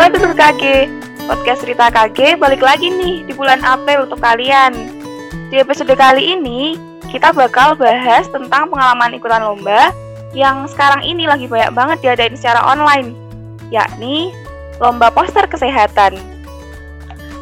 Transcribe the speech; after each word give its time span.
Halo 0.00 0.16
Dulur 0.16 0.32
KG, 0.32 0.88
podcast 1.28 1.60
cerita 1.60 1.92
KG 1.92 2.40
balik 2.40 2.64
lagi 2.64 2.88
nih 2.88 3.20
di 3.20 3.36
bulan 3.36 3.60
April 3.60 4.08
untuk 4.08 4.16
kalian. 4.16 4.72
Di 5.52 5.60
episode 5.60 5.92
kali 5.92 6.40
ini, 6.40 6.80
kita 7.12 7.36
bakal 7.36 7.76
bahas 7.76 8.24
tentang 8.32 8.72
pengalaman 8.72 9.12
ikutan 9.12 9.44
lomba 9.44 9.92
yang 10.32 10.64
sekarang 10.72 11.04
ini 11.04 11.28
lagi 11.28 11.44
banyak 11.44 11.76
banget 11.76 11.98
diadain 12.00 12.32
secara 12.32 12.64
online, 12.64 13.12
yakni 13.68 14.32
lomba 14.80 15.12
poster 15.12 15.44
kesehatan. 15.44 16.16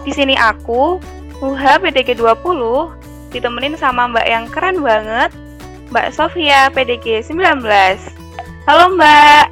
Di 0.02 0.11
sini 0.11 0.35
aku, 0.35 0.99
Muha 1.38 1.79
PDG 1.79 2.19
20, 2.19 2.43
ditemenin 3.30 3.79
sama 3.79 4.11
Mbak 4.11 4.27
yang 4.27 4.51
keren 4.51 4.83
banget, 4.83 5.30
Mbak 5.95 6.11
Sofia 6.11 6.75
PDG 6.75 7.23
19. 7.23 7.38
Halo 8.66 8.99
Mbak. 8.99 9.47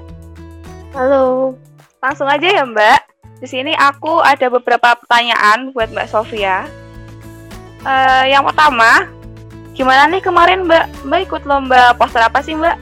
Halo. 0.91 1.55
Langsung 2.01 2.29
aja 2.29 2.47
ya 2.47 2.65
Mbak. 2.65 3.01
Di 3.37 3.47
sini 3.49 3.73
aku 3.77 4.25
ada 4.25 4.49
beberapa 4.49 4.97
pertanyaan 4.97 5.73
buat 5.77 5.93
Mbak 5.93 6.09
Sofia. 6.09 6.65
Uh, 7.85 8.25
yang 8.27 8.43
pertama, 8.43 9.07
gimana 9.77 10.09
nih 10.09 10.25
kemarin 10.25 10.65
Mbak? 10.65 11.05
Mbak 11.05 11.21
ikut 11.29 11.43
lomba 11.45 11.93
poster 11.97 12.25
apa 12.25 12.41
sih 12.41 12.57
Mbak? 12.57 12.77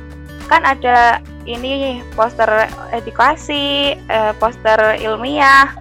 Kan 0.47 0.63
ada 0.63 1.19
ini 1.45 2.01
poster 2.15 2.49
edukasi, 2.95 3.99
uh, 4.09 4.33
poster 4.39 4.97
ilmiah. 5.03 5.75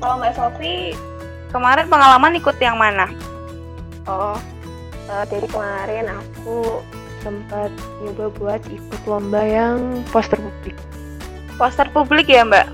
Kalau 0.00 0.20
Mbak 0.20 0.32
Sofi 0.36 0.94
kemarin 1.50 1.90
pengalaman 1.90 2.38
ikut 2.38 2.56
yang 2.62 2.78
mana? 2.78 3.10
Oh, 4.08 4.38
uh, 5.10 5.24
dari 5.28 5.46
kemarin 5.50 6.08
aku 6.08 6.80
sempat 7.20 7.68
nyoba 8.00 8.32
buat 8.40 8.62
ikut 8.68 9.00
lomba 9.04 9.44
yang 9.44 10.00
poster 10.08 10.40
publik. 10.40 10.76
Poster 11.60 11.92
publik 11.92 12.32
ya 12.32 12.40
Mbak? 12.48 12.66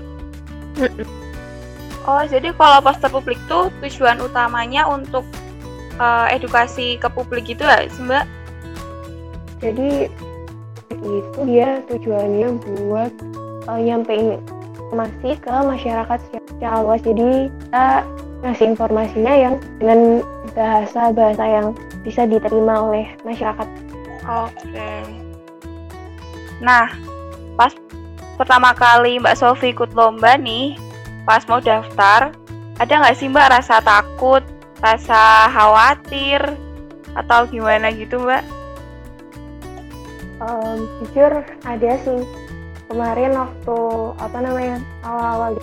Oh, 2.07 2.23
jadi 2.23 2.55
kalau 2.55 2.79
poster 2.79 3.11
publik 3.11 3.35
tuh 3.51 3.67
tujuan 3.83 4.15
utamanya 4.23 4.87
untuk 4.87 5.27
uh, 5.99 6.31
edukasi 6.31 6.95
ke 6.95 7.11
publik 7.11 7.51
gitu 7.51 7.67
ya, 7.67 7.83
Mbak? 7.99 8.23
Jadi 9.59 10.07
itu 11.03 11.39
dia 11.43 11.83
tujuannya 11.91 12.47
buat 12.63 13.11
uh, 13.67 13.75
nyampein 13.75 14.39
informasi 14.87 15.35
ke 15.35 15.51
masyarakat 15.51 16.19
secara 16.31 16.79
luas. 16.79 17.03
Jadi 17.03 17.51
kita 17.51 18.07
ngasih 18.47 18.65
informasinya 18.71 19.33
yang 19.35 19.55
dengan 19.83 20.23
bahasa-bahasa 20.55 21.43
yang 21.43 21.67
bisa 22.07 22.23
diterima 22.23 22.87
oleh 22.87 23.05
masyarakat. 23.27 23.67
Oke. 24.23 24.91
Nah, 26.63 26.87
pas 27.59 27.75
pertama 28.37 28.71
kali 28.77 29.17
Mbak 29.17 29.35
Sofi 29.35 29.73
ikut 29.73 29.97
lomba 29.97 30.37
nih, 30.37 30.77
pas 31.25 31.41
mau 31.49 31.57
daftar, 31.57 32.31
ada 32.77 32.93
nggak 32.93 33.17
sih 33.17 33.27
Mbak 33.27 33.49
rasa 33.59 33.81
takut, 33.81 34.45
rasa 34.79 35.49
khawatir, 35.49 36.39
atau 37.17 37.49
gimana 37.49 37.89
gitu 37.89 38.21
Mbak? 38.21 38.43
Um, 40.37 40.85
jujur 41.01 41.41
ada 41.65 41.91
sih. 42.05 42.21
Kemarin 42.87 43.35
waktu 43.35 43.77
apa 44.15 44.37
namanya 44.39 44.79
awal-awal 45.03 45.59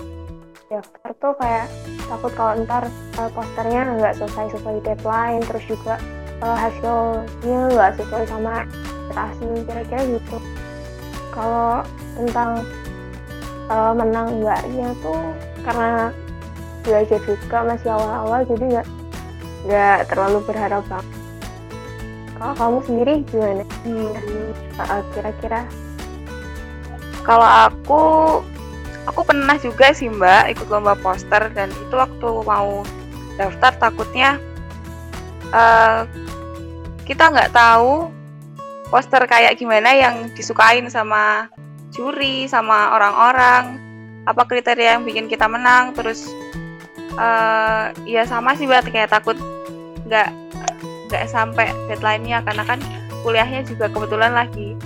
daftar 0.68 1.10
tuh 1.22 1.32
kayak 1.40 1.72
takut 2.04 2.32
kalau 2.36 2.52
ntar 2.66 2.84
uh, 3.16 3.30
posternya 3.32 3.96
nggak 3.96 4.18
selesai 4.18 4.58
sesuai 4.58 4.82
deadline, 4.84 5.40
terus 5.46 5.64
juga 5.64 5.96
uh, 6.44 6.58
hasilnya 6.58 7.60
nggak 7.72 7.96
sesuai 7.96 8.28
sama 8.28 8.66
ekspektasi 8.66 9.46
kira-kira 9.64 10.02
gitu. 10.18 10.36
Kalau 11.34 11.82
tentang 12.14 12.62
uh, 13.66 13.92
menang 13.92 14.38
enggaknya 14.38 14.94
tuh 15.02 15.18
karena 15.66 16.14
belajar 16.86 17.18
juga 17.26 17.58
masih 17.66 17.90
awal-awal 17.90 18.40
jadi 18.46 18.64
nggak 18.78 18.88
nggak 19.66 19.98
terlalu 20.06 20.38
berharap 20.46 20.84
banget. 20.86 21.08
Kalau 22.34 22.54
kamu 22.54 22.78
sendiri 22.86 23.14
gimana? 23.26 23.64
Hmm. 23.82 24.12
Uh, 24.78 25.02
kira-kira? 25.16 25.60
Kalau 27.24 27.48
aku 27.48 28.02
aku 29.08 29.20
pernah 29.24 29.56
juga 29.60 29.92
sih 29.92 30.08
mbak 30.08 30.56
ikut 30.56 30.66
lomba 30.68 30.96
poster 30.96 31.52
dan 31.52 31.68
itu 31.72 31.94
waktu 31.94 32.28
mau 32.44 32.84
daftar 33.36 33.72
takutnya 33.76 34.40
uh, 35.52 36.08
kita 37.04 37.28
nggak 37.32 37.52
tahu 37.52 38.08
poster 38.88 39.24
kayak 39.24 39.56
gimana 39.56 39.92
yang 39.92 40.28
disukain 40.36 40.86
sama 40.92 41.48
juri 41.94 42.50
sama 42.50 42.94
orang-orang? 42.96 43.80
Apa 44.24 44.48
kriteria 44.48 44.96
yang 44.98 45.04
bikin 45.04 45.28
kita 45.28 45.48
menang? 45.48 45.92
Terus 45.92 46.28
uh, 47.18 47.92
ya 48.04 48.24
sama 48.26 48.56
sih 48.56 48.66
buat 48.66 48.84
kayak 48.88 49.12
takut 49.12 49.36
nggak 50.04 50.28
nggak 51.08 51.24
sampai 51.30 51.70
deadline-nya 51.86 52.42
karena 52.44 52.64
kan 52.66 52.80
kuliahnya 53.24 53.64
juga 53.64 53.88
kebetulan 53.88 54.36
lagi 54.36 54.76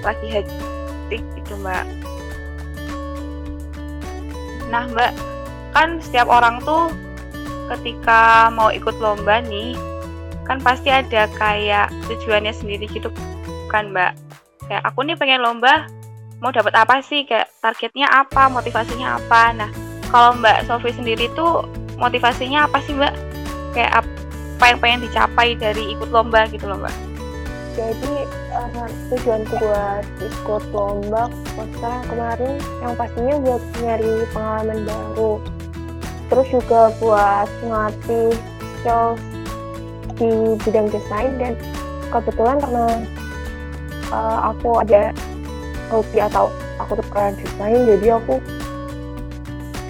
lagi 0.00 0.26
hektik 0.32 1.22
gitu 1.36 1.54
mbak. 1.60 1.84
Nah 4.72 4.88
mbak 4.88 5.12
kan 5.76 6.00
setiap 6.00 6.28
orang 6.30 6.62
tuh 6.64 6.88
ketika 7.70 8.50
mau 8.50 8.72
ikut 8.72 8.98
lomba 8.98 9.38
nih 9.44 9.78
kan 10.50 10.58
pasti 10.58 10.90
ada 10.90 11.30
kayak 11.38 11.94
tujuannya 12.10 12.50
sendiri 12.50 12.90
gitu 12.90 13.06
kan 13.70 13.94
mbak? 13.94 14.18
Kayak 14.66 14.82
aku 14.90 15.06
nih 15.06 15.14
pengen 15.14 15.46
lomba 15.46 15.86
mau 16.42 16.50
dapat 16.50 16.74
apa 16.74 16.98
sih? 17.06 17.22
Kayak 17.22 17.54
targetnya 17.62 18.10
apa? 18.10 18.50
Motivasinya 18.50 19.22
apa? 19.22 19.54
Nah 19.54 19.70
kalau 20.10 20.34
Mbak 20.34 20.66
Sofi 20.66 20.90
sendiri 20.90 21.30
tuh 21.38 21.62
motivasinya 22.02 22.66
apa 22.66 22.82
sih 22.82 22.98
Mbak? 22.98 23.14
Kayak 23.78 24.02
apa 24.02 24.64
yang 24.74 24.78
pengen 24.82 25.00
dicapai 25.06 25.54
dari 25.54 25.94
ikut 25.94 26.10
lomba 26.10 26.50
gitu 26.50 26.66
loh 26.66 26.82
Mbak? 26.82 26.96
Jadi 27.78 28.26
uh, 28.50 28.90
tujuan 29.14 29.46
buat 29.46 30.04
ikut 30.18 30.64
lomba 30.74 31.30
poster 31.54 31.94
kemarin 32.10 32.58
yang 32.82 32.92
pastinya 32.98 33.38
buat 33.38 33.62
nyari 33.86 34.26
pengalaman 34.34 34.78
baru. 34.82 35.32
Terus 36.26 36.46
juga 36.50 36.90
buat 36.98 37.46
ngelatih 37.62 38.34
skills 38.82 39.29
di 40.20 40.28
bidang 40.68 40.92
desain 40.92 41.32
dan 41.40 41.56
kebetulan 42.12 42.60
karena 42.60 42.86
uh, 44.12 44.52
aku 44.52 44.76
ada 44.84 45.16
hobi 45.88 46.20
atau 46.20 46.52
aku 46.76 47.00
suka 47.00 47.32
desain 47.40 47.80
jadi 47.96 48.20
aku 48.20 48.36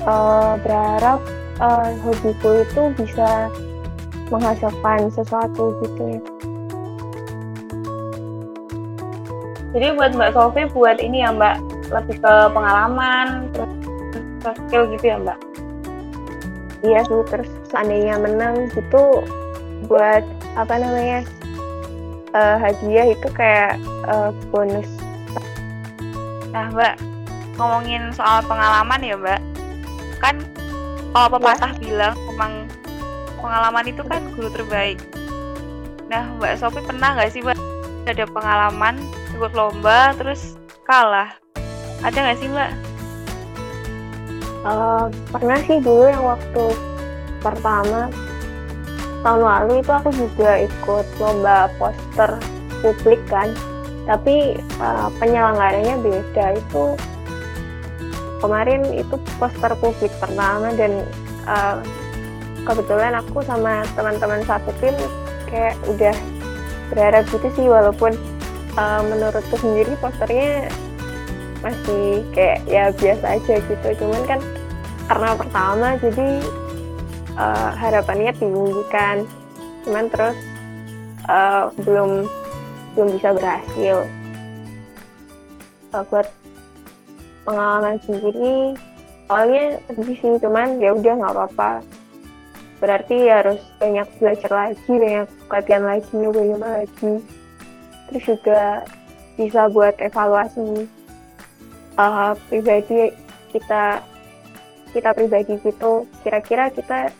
uh, 0.06 0.54
berharap 0.62 1.18
uh, 1.58 1.90
hobiku 2.06 2.62
itu 2.62 2.82
bisa 2.94 3.50
menghasilkan 4.30 5.10
sesuatu 5.10 5.74
gitu 5.82 6.02
ya. 6.06 6.20
Jadi 9.70 9.86
buat 9.94 10.10
Mbak 10.18 10.30
Sofi 10.34 10.62
buat 10.70 10.98
ini 10.98 11.22
ya 11.22 11.30
Mbak 11.34 11.54
lebih 11.90 12.16
ke 12.22 12.34
pengalaman 12.54 13.50
terus 13.54 13.74
skill 14.66 14.86
gitu 14.94 15.04
ya 15.10 15.16
Mbak? 15.18 15.38
Iya 16.80 17.00
sih 17.06 17.22
terus 17.28 17.50
seandainya 17.70 18.18
menang 18.18 18.70
gitu 18.72 19.22
buat 19.90 20.22
apa 20.54 20.74
namanya 20.78 21.26
uh, 22.30 22.56
hadiah 22.62 23.10
itu 23.10 23.26
kayak 23.34 23.74
uh, 24.06 24.30
bonus 24.54 24.86
Nah, 26.50 26.66
Mbak, 26.74 26.94
ngomongin 27.54 28.10
soal 28.10 28.42
pengalaman 28.42 29.00
ya, 29.06 29.14
Mbak. 29.14 29.40
Kan 30.18 30.42
kalau 31.14 31.38
pepatah 31.38 31.72
ya. 31.74 31.80
bilang 31.80 32.14
emang 32.26 32.52
pengalaman 33.38 33.86
itu 33.86 34.02
kan 34.02 34.20
guru 34.34 34.50
terbaik. 34.50 34.98
Nah, 36.10 36.26
Mbak 36.42 36.58
Sofi 36.58 36.82
pernah 36.82 37.14
nggak 37.14 37.30
sih, 37.30 37.40
Mbak, 37.42 37.58
ada 38.10 38.24
pengalaman 38.26 38.98
ikut 39.30 39.52
lomba 39.54 40.10
terus 40.18 40.58
kalah? 40.90 41.38
Ada 42.02 42.18
nggak 42.18 42.38
sih, 42.42 42.48
Mbak? 42.50 42.70
Uh, 44.60 45.06
pernah 45.32 45.58
sih 45.64 45.78
dulu 45.80 46.04
yang 46.10 46.26
waktu 46.26 46.64
pertama 47.40 48.12
tahun 49.20 49.42
lalu 49.44 49.72
itu 49.84 49.92
aku 49.92 50.10
juga 50.16 50.50
ikut 50.64 51.06
lomba 51.20 51.68
poster 51.76 52.30
publik 52.80 53.20
kan. 53.28 53.52
Tapi 54.08 54.58
uh, 54.80 55.08
penyelenggaranya 55.20 56.00
beda. 56.00 56.56
Itu 56.56 56.96
kemarin 58.40 58.88
itu 58.96 59.20
poster 59.36 59.72
publik 59.78 60.12
pertama 60.18 60.72
dan 60.74 61.04
uh, 61.44 61.78
kebetulan 62.64 63.16
aku 63.20 63.44
sama 63.44 63.84
teman-teman 63.96 64.40
satu 64.48 64.72
tim 64.80 64.96
kayak 65.48 65.76
udah 65.88 66.16
berharap 66.90 67.24
gitu 67.30 67.48
sih 67.54 67.66
walaupun 67.68 68.16
uh, 68.76 69.02
menurutku 69.04 69.56
sendiri 69.60 69.94
posternya 70.00 70.68
masih 71.60 72.24
kayak 72.32 72.64
ya 72.64 72.88
biasa 72.96 73.36
aja 73.36 73.54
gitu. 73.60 73.88
Cuman 74.00 74.22
kan 74.24 74.40
karena 75.10 75.30
pertama 75.36 75.88
jadi 76.00 76.28
uh, 77.36 77.70
harapannya 77.76 78.32
tinggi 78.34 78.82
kan 78.90 79.26
cuman 79.84 80.06
terus 80.12 80.38
uh, 81.28 81.70
belum 81.82 82.26
belum 82.94 83.08
bisa 83.14 83.30
berhasil. 83.34 83.96
Uh, 85.90 86.02
buat 86.10 86.26
pengalaman 87.46 87.98
sendiri 88.06 88.78
awalnya 89.30 89.78
sedih 89.90 90.18
sih 90.18 90.34
cuman 90.42 90.78
ya 90.82 90.94
udah 90.94 91.12
nggak 91.18 91.34
apa-apa. 91.34 91.72
Berarti 92.80 93.28
harus 93.28 93.60
banyak 93.76 94.08
belajar 94.16 94.50
lagi 94.50 94.88
banyak 94.88 95.28
latihan 95.52 95.84
lagi 95.84 96.10
nyoba-nyoba 96.16 96.68
lagi. 96.82 97.12
Terus 98.10 98.24
juga 98.26 98.82
bisa 99.38 99.70
buat 99.70 99.94
evaluasi 100.00 100.88
uh, 101.96 102.32
pribadi 102.48 103.14
kita 103.54 104.02
kita 104.90 105.14
pribadi 105.14 105.56
gitu 105.62 106.06
kira-kira 106.22 106.70
kita 106.74 107.14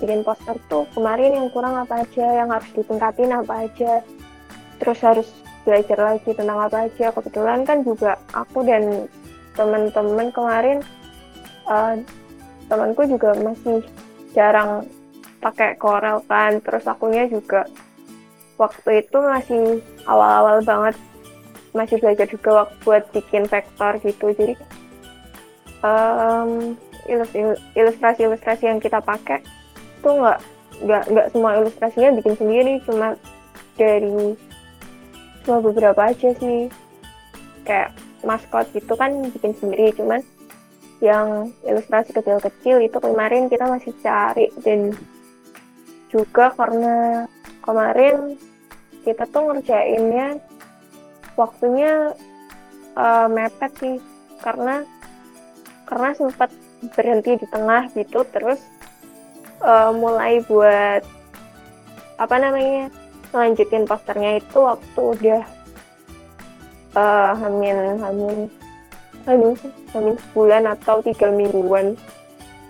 bikin 0.00 0.26
poster 0.26 0.58
tuh 0.66 0.84
kemarin 0.92 1.32
yang 1.32 1.48
kurang 1.54 1.78
apa 1.78 2.02
aja 2.02 2.44
yang 2.44 2.50
harus 2.50 2.68
ditingkatin 2.74 3.30
apa 3.30 3.68
aja 3.68 4.02
terus 4.82 4.98
harus 5.00 5.28
belajar 5.64 5.98
lagi 5.98 6.30
tentang 6.36 6.60
apa 6.60 6.86
aja. 6.86 7.10
Kebetulan 7.10 7.64
kan 7.64 7.82
juga 7.82 8.20
aku 8.36 8.62
dan 8.62 9.08
teman-teman 9.56 10.28
kemarin 10.30 10.78
uh, 11.66 11.96
temanku 12.68 13.08
juga 13.08 13.32
masih 13.40 13.80
jarang 14.36 14.84
pakai 15.40 15.76
Corel 15.80 16.20
kan 16.28 16.60
terus 16.60 16.84
akunya 16.88 17.28
juga 17.28 17.68
waktu 18.56 19.04
itu 19.04 19.18
masih 19.20 19.62
awal-awal 20.08 20.64
banget 20.64 20.96
masih 21.74 21.98
belajar 21.98 22.26
juga 22.30 22.70
buat 22.86 23.02
bikin 23.10 23.50
vektor 23.50 23.98
gitu. 24.04 24.30
Jadi 24.36 24.54
um, 25.84 26.72
ilustrasi-ilustrasi 27.76 28.64
yang 28.64 28.80
kita 28.80 29.04
pakai 29.04 29.44
tuh 30.00 30.16
nggak 30.16 30.40
nggak 30.84 31.04
nggak 31.12 31.26
semua 31.30 31.50
ilustrasinya 31.60 32.10
bikin 32.18 32.34
sendiri 32.40 32.72
cuma 32.88 33.14
dari 33.76 34.32
cuma 35.44 35.60
beberapa 35.60 36.00
aja 36.08 36.32
sih. 36.40 36.72
Kayak 37.64 37.96
maskot 38.24 38.68
gitu 38.72 38.92
kan 38.96 39.12
bikin 39.32 39.52
sendiri 39.56 39.92
cuman 39.96 40.20
yang 41.04 41.52
ilustrasi 41.68 42.16
kecil-kecil 42.16 42.80
itu 42.80 42.96
kemarin 42.96 43.52
kita 43.52 43.68
masih 43.68 43.92
cari 44.00 44.48
dan 44.64 44.96
juga 46.08 46.52
karena 46.56 47.28
kemarin 47.60 48.40
kita 49.04 49.28
tuh 49.28 49.52
ngerjainnya 49.52 50.40
waktunya 51.36 52.16
uh, 52.96 53.28
mepet 53.28 53.72
sih 53.76 53.96
karena 54.40 54.86
karena 55.94 56.10
sempat 56.18 56.50
berhenti 56.98 57.38
di 57.38 57.46
tengah 57.54 57.86
gitu 57.94 58.26
terus 58.34 58.58
uh, 59.62 59.94
mulai 59.94 60.42
buat 60.50 61.06
apa 62.18 62.34
namanya 62.42 62.90
lanjutin 63.30 63.86
posternya 63.86 64.42
itu 64.42 64.58
waktu 64.58 64.98
udah 64.98 65.42
uh, 66.98 67.30
hamil 67.38 67.78
hamil 68.02 68.50
hamil 69.22 69.54
sebulan 69.94 70.66
atau 70.74 70.98
tiga 70.98 71.30
mingguan 71.30 71.94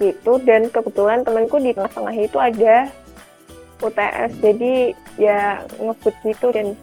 gitu. 0.04 0.36
Dan 0.44 0.68
kebetulan 0.68 1.24
temanku 1.24 1.56
di 1.56 1.72
tengah-tengah 1.72 2.14
itu 2.20 2.36
ada 2.36 2.92
UTS 3.80 4.30
jadi 4.44 4.92
ya 5.16 5.64
ngebut 5.80 6.14
gitu 6.28 6.46
dan 6.52 6.76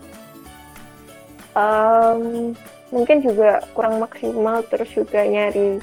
um, 1.54 2.52
mungkin 2.90 3.22
juga 3.22 3.62
kurang 3.78 4.02
maksimal 4.02 4.66
terus 4.68 4.90
juga 4.90 5.22
nyari 5.22 5.78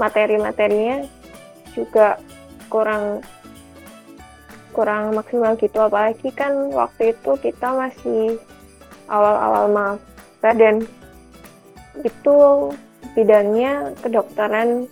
materi-materinya 0.00 1.06
juga 1.74 2.18
kurang 2.70 3.22
kurang 4.74 5.14
maksimal 5.14 5.54
gitu 5.54 5.78
apalagi 5.78 6.34
kan 6.34 6.50
waktu 6.74 7.14
itu 7.14 7.30
kita 7.38 7.70
masih 7.70 8.38
awal-awal 9.06 9.70
maba 9.70 10.50
dan 10.54 10.82
itu 12.02 12.36
bidangnya 13.14 13.94
kedokteran 14.02 14.90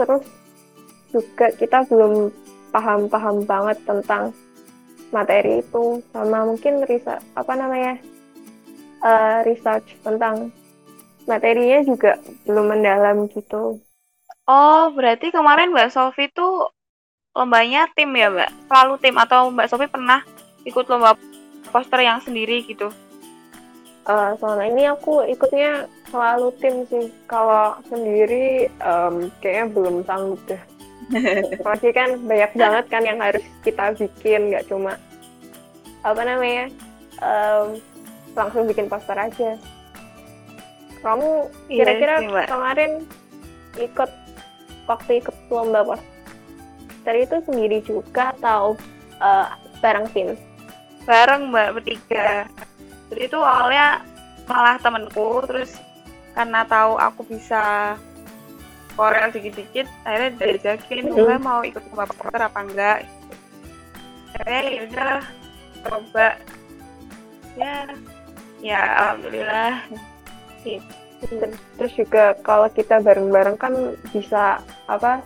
terus 0.00 0.24
juga 1.12 1.52
kita 1.52 1.84
belum 1.92 2.32
paham-paham 2.72 3.44
banget 3.44 3.76
tentang 3.84 4.32
materi 5.12 5.60
itu 5.60 6.00
sama 6.08 6.48
mungkin 6.48 6.88
riset 6.88 7.20
apa 7.36 7.52
namanya 7.52 8.00
uh, 9.04 9.44
research 9.44 9.92
tentang 10.00 10.48
materinya 11.28 11.84
juga 11.84 12.16
belum 12.48 12.66
mendalam 12.72 13.28
gitu. 13.28 13.76
Oh, 14.52 14.92
berarti 14.92 15.32
kemarin 15.32 15.72
Mbak 15.72 15.88
Sofi 15.96 16.28
tuh 16.28 16.68
lombanya 17.32 17.88
tim 17.96 18.12
ya 18.12 18.28
mbak? 18.28 18.52
Selalu 18.68 18.94
tim 19.00 19.16
atau 19.16 19.48
mbak 19.48 19.72
Sofi 19.72 19.88
pernah 19.88 20.20
ikut 20.68 20.84
lomba 20.92 21.16
poster 21.72 22.04
yang 22.04 22.20
sendiri 22.20 22.60
gitu? 22.68 22.92
Uh, 24.04 24.36
selama 24.36 24.68
ini 24.68 24.92
aku 24.92 25.24
ikutnya 25.24 25.88
selalu 26.12 26.52
tim 26.60 26.84
sih. 26.92 27.08
Kalau 27.24 27.80
sendiri 27.88 28.68
um, 28.84 29.32
kayaknya 29.40 29.72
belum 29.72 29.96
sanggup 30.04 30.40
deh. 30.44 30.60
Pasti 31.64 31.88
kan 31.96 32.20
banyak 32.20 32.52
banget 32.52 32.84
kan 32.92 33.02
yang 33.08 33.24
harus 33.24 33.44
kita 33.64 33.96
bikin 33.96 34.52
nggak 34.52 34.68
cuma 34.68 35.00
apa 36.04 36.22
namanya 36.28 36.68
um, 37.24 37.80
langsung 38.36 38.68
bikin 38.68 38.84
poster 38.92 39.16
aja. 39.16 39.56
Kamu 41.00 41.48
iya 41.72 41.88
kira-kira 41.88 42.14
iya 42.20 42.44
kemarin 42.44 43.08
ikut 43.80 44.21
waktu 44.86 45.22
ikut 45.22 45.36
lomba 45.48 45.86
poster 45.86 47.14
itu 47.18 47.36
sendiri 47.46 47.78
juga 47.82 48.34
atau 48.38 48.78
uh, 49.18 49.48
bareng 49.82 50.06
tim? 50.14 50.34
Bareng 51.04 51.50
mbak 51.50 51.78
bertiga. 51.78 52.46
Jadi 53.10 53.22
itu 53.28 53.38
awalnya 53.38 54.00
malah 54.46 54.76
temenku 54.78 55.42
terus 55.46 55.78
karena 56.32 56.64
tahu 56.64 56.96
aku 56.96 57.20
bisa 57.28 57.94
Korea 58.92 59.32
dikit-dikit 59.32 59.88
akhirnya 60.04 60.30
diajakin 60.36 61.12
mm 61.12 61.16
-hmm. 61.16 61.40
mau 61.40 61.60
ikut 61.64 61.80
lomba 61.92 62.08
poster 62.08 62.40
apa 62.40 62.60
enggak 62.60 62.98
akhirnya 64.32 64.60
ya 64.64 64.80
udah 64.88 65.14
coba 65.82 66.28
ya 67.56 67.76
ya 68.64 68.80
alhamdulillah 68.80 69.72
terus 71.78 71.92
juga 71.94 72.34
kalau 72.42 72.68
kita 72.72 72.98
bareng-bareng 73.02 73.56
kan 73.58 73.74
bisa 74.10 74.58
apa 74.90 75.22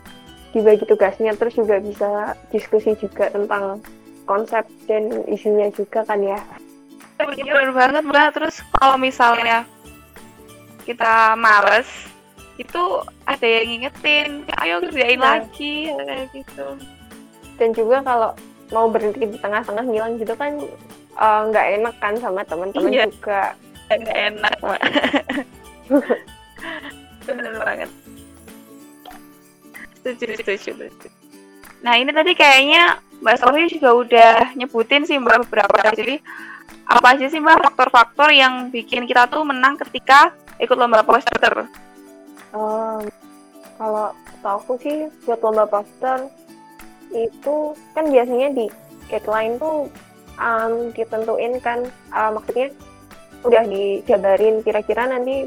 dibagi 0.57 0.85
tugasnya. 0.89 1.37
Terus 1.37 1.55
juga 1.61 1.77
bisa 1.81 2.11
diskusi 2.49 2.97
juga 2.97 3.29
tentang 3.29 3.85
konsep 4.25 4.65
dan 4.89 5.25
isinya 5.29 5.69
juga 5.77 6.01
kan 6.09 6.25
ya. 6.25 6.41
Bener 7.21 7.73
banget 7.77 8.05
mbak. 8.09 8.33
Terus 8.33 8.65
kalau 8.77 8.97
misalnya 8.97 9.69
kita 10.89 11.37
males 11.37 11.89
itu 12.57 13.05
ada 13.29 13.45
yang 13.45 13.69
ngingetin 13.69 14.49
ayo 14.65 14.81
kerjain 14.81 15.21
nah. 15.21 15.41
lagi 15.41 15.93
kayak 15.93 16.27
gitu. 16.33 16.67
Dan 17.61 17.77
juga 17.77 18.01
kalau 18.01 18.31
mau 18.73 18.89
berhenti 18.89 19.29
di 19.29 19.39
tengah-tengah 19.39 19.85
ngilang 19.85 20.17
gitu 20.17 20.33
kan 20.37 20.57
eh, 21.17 21.41
nggak 21.53 21.67
uh, 21.69 21.73
enak 21.81 21.95
kan 22.01 22.15
sama 22.17 22.41
teman-teman 22.49 22.93
iya. 22.93 23.05
juga. 23.09 23.53
Nggak 23.93 24.19
enak 24.35 24.55
mbak 24.65 24.83
bener 27.27 27.55
banget 27.63 27.91
setuju, 30.07 30.39
setuju, 30.39 30.87
setuju. 30.87 31.09
Nah 31.83 31.99
ini 31.99 32.11
tadi 32.15 32.33
kayaknya 32.39 33.03
Mbak 33.19 33.37
Sofi 33.43 33.67
juga 33.75 33.91
udah 33.97 34.33
nyebutin 34.55 35.03
sih 35.03 35.19
Mbak 35.19 35.49
beberapa. 35.49 35.91
Jadi 35.95 36.23
apa 36.87 37.07
aja 37.19 37.27
sih 37.27 37.43
Mbak 37.43 37.67
faktor-faktor 37.67 38.31
yang 38.31 38.71
bikin 38.71 39.11
kita 39.11 39.27
tuh 39.27 39.43
menang 39.43 39.75
ketika 39.83 40.31
ikut 40.63 40.77
lomba 40.79 41.03
poster? 41.03 41.67
Um, 42.55 43.03
kalau 43.77 44.15
aku 44.47 44.79
sih 44.81 45.11
buat 45.27 45.43
lomba 45.43 45.67
poster 45.67 46.31
itu 47.11 47.75
kan 47.95 48.11
biasanya 48.11 48.55
di 48.55 48.67
guideline 49.07 49.59
tuh 49.59 49.87
um, 50.39 50.91
ditentuin 50.95 51.59
kan 51.63 51.87
uh, 52.11 52.31
maksudnya 52.35 52.71
udah 53.47 53.63
dijabarin 53.63 54.59
kira-kira 54.67 55.07
nanti 55.07 55.47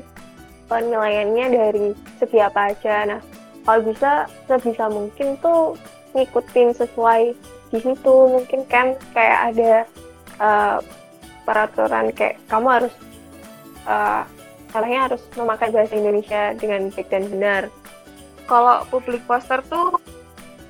penilaiannya 0.69 1.45
dari 1.49 1.85
segi 2.21 2.39
apa 2.39 2.71
aja. 2.71 3.09
Nah 3.09 3.19
kalau 3.65 3.81
bisa 3.85 4.29
sebisa 4.45 4.85
mungkin 4.87 5.35
tuh 5.41 5.75
ngikutin 6.13 6.73
sesuai 6.77 7.33
di 7.69 7.79
situ 7.81 8.15
mungkin 8.29 8.65
kan 8.65 8.97
kayak 9.13 9.53
ada 9.53 9.73
uh, 10.41 10.77
peraturan 11.45 12.09
kayak 12.13 12.41
kamu 12.49 12.81
harus 12.81 12.93
uh, 13.85 14.25
salahnya 14.69 15.09
harus 15.09 15.21
memakai 15.33 15.73
bahasa 15.73 15.93
Indonesia 15.97 16.53
dengan 16.57 16.93
baik 16.93 17.09
dan 17.09 17.25
benar. 17.29 17.63
Kalau 18.49 18.81
publik 18.89 19.21
poster 19.29 19.61
tuh 19.69 19.97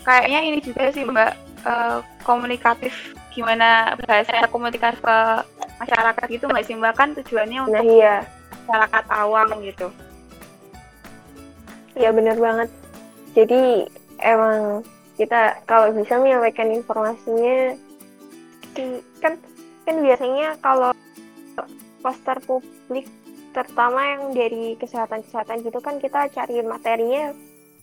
kayaknya 0.04 0.40
ini 0.44 0.60
juga 0.60 0.92
sih 0.92 1.04
mbak 1.08 1.32
uh, 1.64 2.04
komunikatif 2.24 2.92
gimana 3.32 3.96
bahasa 4.04 4.48
komunikasi 4.52 5.00
ke 5.00 5.18
masyarakat 5.80 6.26
gitu 6.28 6.46
mbak 6.52 6.64
sih 6.68 6.76
mbak 6.76 6.96
kan 6.96 7.16
tujuannya 7.16 7.60
untuk 7.64 7.84
nah, 7.84 7.96
iya. 7.96 8.18
Masyarakat 8.70 9.06
awam 9.10 9.50
gitu. 9.66 9.90
Iya 11.98 12.14
benar 12.14 12.38
banget 12.38 12.70
jadi 13.34 13.86
emang 14.22 14.86
kita 15.18 15.62
kalau 15.70 15.94
bisa 15.94 16.18
menyampaikan 16.18 16.70
informasinya 16.74 17.76
kan 19.20 19.36
kan 19.84 19.96
biasanya 20.00 20.56
kalau 20.64 20.96
poster 22.00 22.38
publik 22.48 23.06
terutama 23.52 24.00
yang 24.16 24.24
dari 24.32 24.78
kesehatan 24.80 25.26
kesehatan 25.26 25.66
gitu 25.66 25.80
kan 25.84 26.00
kita 26.00 26.30
cari 26.32 26.64
materinya 26.64 27.34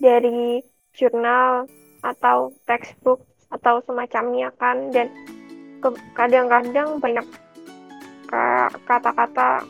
dari 0.01 0.63
jurnal 0.97 1.69
atau 2.01 2.55
textbook 2.65 3.21
atau 3.53 3.85
semacamnya 3.85 4.49
kan 4.57 4.89
dan 4.95 5.13
kadang-kadang 6.17 6.97
banyak 7.03 7.27
kata-kata 8.89 9.63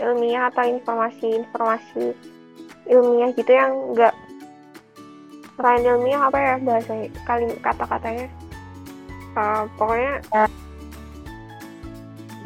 ilmiah 0.00 0.50
atau 0.50 0.64
informasi-informasi 0.66 2.14
ilmiah 2.90 3.30
gitu 3.34 3.52
yang 3.52 3.72
enggak 3.94 4.14
selain 5.54 5.86
ilmiah 5.86 6.26
apa 6.26 6.38
ya 6.38 6.54
bahasa 6.60 6.92
kali 7.22 7.46
kata-katanya? 7.62 8.26
Uh, 9.34 9.66
pokoknya 9.78 10.14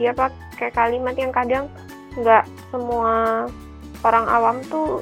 dia 0.01 0.13
pakai 0.15 0.71
kalimat 0.73 1.17
yang 1.17 1.33
kadang 1.33 1.67
nggak 2.17 2.45
semua 2.73 3.45
orang 4.05 4.27
awam 4.29 4.57
tuh 4.69 5.01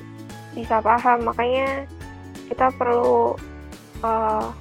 bisa 0.54 0.78
paham. 0.80 1.26
Makanya 1.26 1.84
kita 2.48 2.70
perlu 2.78 3.34
uh, 4.06 4.54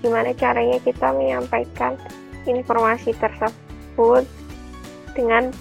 gimana 0.00 0.32
caranya 0.34 0.80
kita 0.82 1.12
menyampaikan 1.14 1.94
informasi 2.48 3.14
tersebut 3.20 4.26
dengan 5.14 5.52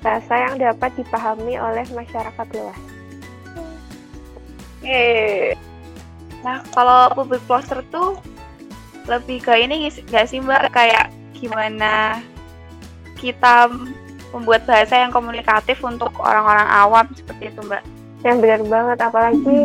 bahasa 0.00 0.32
yang 0.48 0.54
dapat 0.56 0.90
dipahami 0.96 1.60
oleh 1.60 1.84
masyarakat 1.92 2.46
luas. 2.56 2.80
Eh, 4.80 5.52
nah 6.40 6.64
kalau 6.72 7.12
public 7.12 7.44
poster 7.44 7.84
tuh 7.92 8.16
lebih 9.04 9.44
ke 9.44 9.52
ini 9.60 9.88
nggak 9.88 10.26
sih 10.28 10.40
mbak? 10.40 10.72
Kayak 10.72 11.12
gimana 11.36 12.24
kita 13.20 13.68
membuat 14.32 14.64
bahasa 14.64 15.04
yang 15.04 15.12
komunikatif 15.12 15.76
untuk 15.84 16.12
orang-orang 16.16 16.68
awam 16.68 17.06
seperti 17.12 17.52
itu 17.52 17.60
mbak? 17.68 17.84
Yang 18.24 18.36
benar 18.40 18.60
banget 18.64 18.98
apalagi 19.04 19.60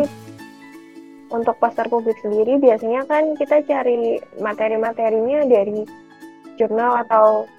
untuk 1.32 1.58
poster 1.58 1.88
publik 1.90 2.16
sendiri 2.22 2.60
biasanya 2.60 3.02
kan 3.08 3.34
kita 3.34 3.64
cari 3.66 4.20
materi-materinya 4.38 5.48
dari 5.48 5.82
jurnal 6.56 7.02
atau 7.06 7.50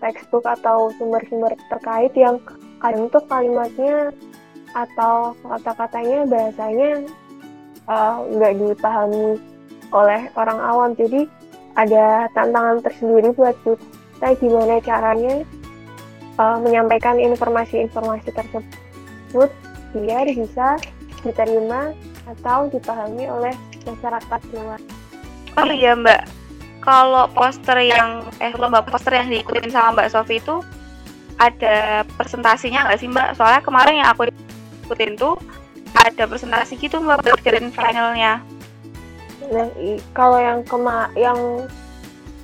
textbook 0.00 0.48
atau 0.48 0.90
sumber-sumber 0.96 1.54
terkait 1.68 2.12
yang 2.16 2.40
kadang 2.80 3.06
tuh 3.12 3.22
kalimatnya 3.28 4.10
atau 4.72 5.36
kata-katanya 5.44 6.26
bahasanya 6.30 6.90
eh, 7.90 8.16
nggak 8.34 8.52
uh, 8.54 8.58
dipahami 8.58 9.26
oleh 9.90 10.22
orang 10.38 10.58
awam. 10.58 10.90
Jadi 10.96 11.28
ada 11.76 12.26
tantangan 12.34 12.82
tersendiri 12.82 13.30
buat 13.34 13.56
kita. 13.62 14.36
Gimana 14.36 14.80
caranya 14.84 15.34
uh, 16.36 16.56
menyampaikan 16.60 17.16
informasi-informasi 17.20 18.28
tersebut 18.32 19.50
biar 19.96 20.26
bisa 20.30 20.78
diterima 21.24 21.92
atau 22.28 22.70
dipahami 22.70 23.26
oleh 23.26 23.54
masyarakat 23.84 24.40
luas. 24.54 24.82
Oh 25.58 25.66
iya 25.66 25.98
Mbak, 25.98 26.39
kalau 26.80 27.28
poster 27.32 27.76
yang 27.80 28.24
eh 28.40 28.52
lomba 28.56 28.80
poster 28.80 29.12
yang 29.12 29.28
diikutin 29.28 29.68
sama 29.68 30.00
Mbak 30.00 30.08
Sofi 30.12 30.40
itu 30.40 30.64
ada 31.40 32.04
presentasinya 32.16 32.88
nggak 32.88 32.98
sih 33.00 33.08
Mbak? 33.08 33.28
Soalnya 33.36 33.60
kemarin 33.64 34.00
yang 34.04 34.08
aku 34.12 34.28
ikutin 34.84 35.16
tuh 35.16 35.36
ada 35.96 36.24
presentasi 36.24 36.76
gitu 36.80 37.00
Mbak 37.00 37.24
buat 37.24 37.40
finalnya. 37.44 38.40
Nah, 39.50 39.68
kalau 40.14 40.38
yang 40.38 40.60
kema 40.64 41.10
yang 41.16 41.64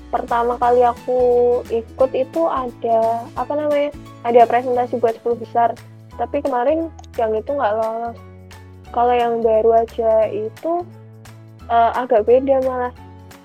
pertama 0.09 0.57
kali 0.57 0.81
aku 0.81 1.19
ikut 1.69 2.11
itu 2.16 2.43
ada 2.49 3.25
apa 3.37 3.52
namanya? 3.52 3.93
Ada 4.25 4.49
presentasi 4.49 4.99
buat 4.99 5.16
10 5.23 5.45
besar. 5.45 5.71
Tapi 6.16 6.40
kemarin 6.40 6.88
yang 7.21 7.37
itu 7.37 7.52
nggak 7.52 7.75
lolos. 7.76 8.16
Kalau 8.90 9.12
yang 9.12 9.45
baru 9.45 9.85
aja 9.85 10.33
itu 10.33 10.83
uh, 11.69 11.90
agak 11.95 12.25
beda 12.25 12.64
malah. 12.64 12.93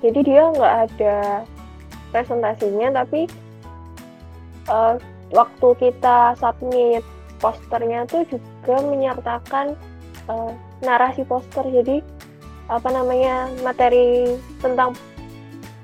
Jadi 0.01 0.19
dia 0.25 0.49
nggak 0.49 0.75
ada 0.89 1.45
presentasinya, 2.09 2.89
tapi 3.05 3.29
uh, 4.67 4.97
waktu 5.29 5.67
kita 5.77 6.35
submit 6.41 7.05
posternya 7.37 8.05
tuh 8.09 8.25
juga 8.29 8.81
menyertakan 8.81 9.77
uh, 10.25 10.51
narasi 10.81 11.21
poster. 11.25 11.65
Jadi 11.69 12.01
apa 12.69 12.89
namanya 12.89 13.49
materi 13.61 14.37
tentang 14.61 14.97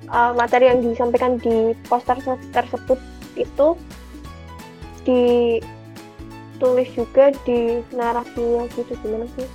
uh, 0.09 0.33
materi 0.33 0.69
yang 0.73 0.81
disampaikan 0.81 1.37
di 1.37 1.77
poster 1.85 2.17
tersebut 2.53 2.99
itu 3.37 3.77
ditulis 5.05 6.89
juga 6.97 7.31
di 7.45 7.85
narasinya 7.93 8.65
gitu 8.73 8.97
gimana 9.05 9.29
sih? 9.37 9.47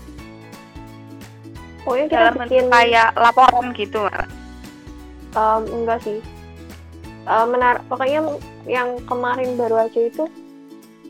Pokoknya 1.83 2.07
kita 2.07 2.15
Dalam 2.15 2.47
bikin 2.47 2.71
kayak 2.71 3.11
laporan 3.19 3.75
gitu, 3.75 4.07
Um, 5.33 5.63
enggak 5.65 6.05
sih. 6.05 6.19
Uh, 7.25 7.47
menar 7.47 7.81
pokoknya 7.87 8.37
yang 8.67 8.99
kemarin 9.07 9.55
baru 9.55 9.87
aja 9.87 10.01
itu 10.11 10.27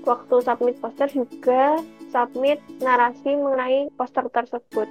waktu 0.04 0.34
submit 0.44 0.76
poster 0.82 1.08
juga 1.08 1.80
submit 2.12 2.60
narasi 2.84 3.32
mengenai 3.32 3.88
poster 3.96 4.28
tersebut 4.28 4.88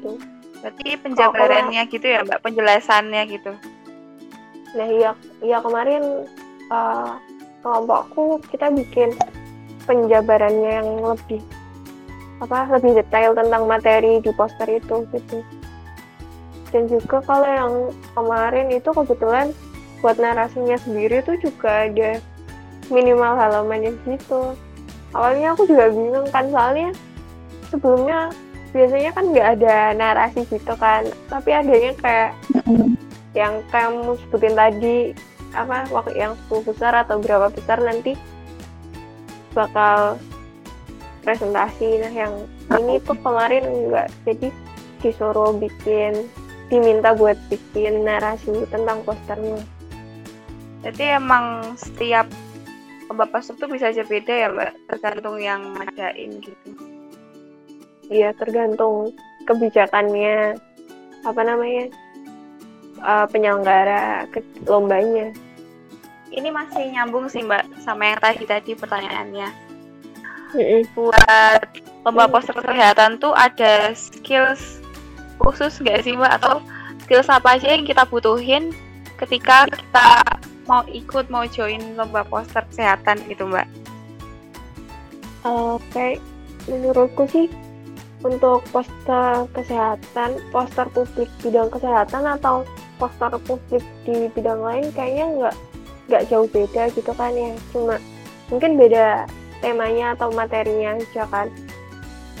gitu. 0.00 0.16
Berarti 0.60 0.88
penjabarannya 1.04 1.82
gitu 1.88 2.06
ya 2.08 2.24
Mbak, 2.24 2.40
penjelasannya 2.44 3.22
gitu. 3.28 3.52
Nah 4.76 4.88
iya, 4.88 5.10
iya 5.44 5.58
kemarin 5.60 6.24
uh, 6.72 7.20
kelompokku 7.60 8.40
kita 8.48 8.72
bikin 8.72 9.12
penjabarannya 9.84 10.70
yang 10.80 10.88
lebih 11.04 11.42
apa 12.40 12.72
lebih 12.72 13.04
detail 13.04 13.36
tentang 13.36 13.68
materi 13.68 14.24
di 14.24 14.32
poster 14.32 14.68
itu 14.80 15.04
gitu. 15.12 15.44
Dan 16.70 16.86
juga 16.86 17.18
kalau 17.26 17.48
yang 17.48 17.72
kemarin 18.14 18.70
itu 18.70 18.90
kebetulan 18.90 19.50
buat 20.00 20.16
narasinya 20.16 20.78
sendiri 20.80 21.20
tuh 21.26 21.36
juga 21.42 21.90
ada 21.90 22.22
minimal 22.88 23.36
halamannya 23.36 23.94
gitu. 24.06 24.54
Awalnya 25.10 25.58
aku 25.58 25.66
juga 25.66 25.90
bingung 25.90 26.26
kan 26.30 26.46
soalnya 26.54 26.94
sebelumnya 27.70 28.30
biasanya 28.70 29.10
kan 29.14 29.24
nggak 29.34 29.48
ada 29.58 29.76
narasi 29.98 30.46
gitu 30.46 30.74
kan 30.78 31.02
tapi 31.26 31.50
adanya 31.50 31.90
kayak 31.98 32.30
yang 33.34 33.62
kamu 33.70 34.14
sebutin 34.26 34.54
tadi 34.54 34.98
apa 35.54 35.90
waktu 35.90 36.14
yang 36.14 36.38
10 36.50 36.70
besar 36.70 36.94
atau 36.94 37.18
berapa 37.18 37.50
besar 37.50 37.82
nanti 37.82 38.14
bakal 39.50 40.14
presentasi 41.26 41.98
nah 41.98 42.12
yang 42.14 42.34
ini 42.78 43.02
tuh 43.02 43.18
kemarin 43.18 43.66
enggak 43.66 44.08
jadi 44.22 44.48
disuruh 45.02 45.50
bikin 45.58 46.30
diminta 46.70 47.12
buat 47.12 47.36
bikin 47.50 48.06
narasi 48.06 48.64
tentang 48.70 49.02
posternya 49.02 49.60
jadi 50.80 51.20
emang 51.20 51.76
setiap 51.76 52.30
bapak 53.10 53.42
itu 53.42 53.66
bisa 53.66 53.90
aja 53.90 54.06
beda 54.06 54.32
ya 54.32 54.48
mbak 54.54 54.72
tergantung 54.86 55.36
yang 55.42 55.74
ngadain 55.74 56.38
gitu 56.38 56.90
Iya, 58.10 58.34
tergantung 58.34 59.14
kebijakannya 59.46 60.58
apa 61.22 61.40
namanya 61.46 61.94
uh, 63.06 63.26
penyelenggara 63.30 64.26
ke 64.34 64.42
lombanya. 64.66 65.30
Ini 66.34 66.50
masih 66.50 66.90
nyambung 66.90 67.30
sih 67.30 67.46
Mbak 67.46 67.86
sama 67.86 68.10
yang 68.10 68.18
tadi 68.18 68.44
tadi 68.50 68.72
pertanyaannya. 68.74 69.48
Mm-hmm. 70.58 70.80
Buat 70.98 71.62
lomba 72.02 72.26
poster 72.26 72.58
kesehatan 72.58 73.22
tuh 73.22 73.30
ada 73.30 73.94
skills 73.94 74.79
khusus 75.40 75.80
nggak 75.80 76.04
sih 76.04 76.14
Mbak? 76.14 76.32
Atau 76.40 76.60
skills 77.04 77.32
apa 77.32 77.56
aja 77.56 77.72
yang 77.72 77.88
kita 77.88 78.04
butuhin 78.06 78.76
ketika 79.16 79.64
kita 79.68 80.22
mau 80.68 80.86
ikut 80.86 81.26
mau 81.32 81.42
join 81.48 81.82
lomba 81.98 82.22
poster 82.28 82.62
kesehatan 82.70 83.18
gitu 83.26 83.48
Mbak? 83.48 83.66
Oke, 85.42 86.20
menurutku 86.68 87.24
sih 87.32 87.48
untuk 88.20 88.60
poster 88.68 89.48
kesehatan, 89.56 90.36
poster 90.52 90.86
publik 90.92 91.32
bidang 91.40 91.72
kesehatan 91.72 92.28
atau 92.28 92.68
poster 93.00 93.32
publik 93.48 93.84
di 94.04 94.28
bidang 94.36 94.60
lain 94.60 94.92
kayaknya 94.92 95.26
nggak 95.40 95.56
nggak 96.12 96.26
jauh 96.28 96.48
beda 96.52 96.92
gitu 96.92 97.12
kan 97.16 97.32
ya. 97.32 97.56
Cuma 97.72 97.96
mungkin 98.52 98.76
beda 98.76 99.24
temanya 99.64 100.12
atau 100.12 100.28
materinya 100.28 101.00
aja 101.00 101.24
kan. 101.32 101.48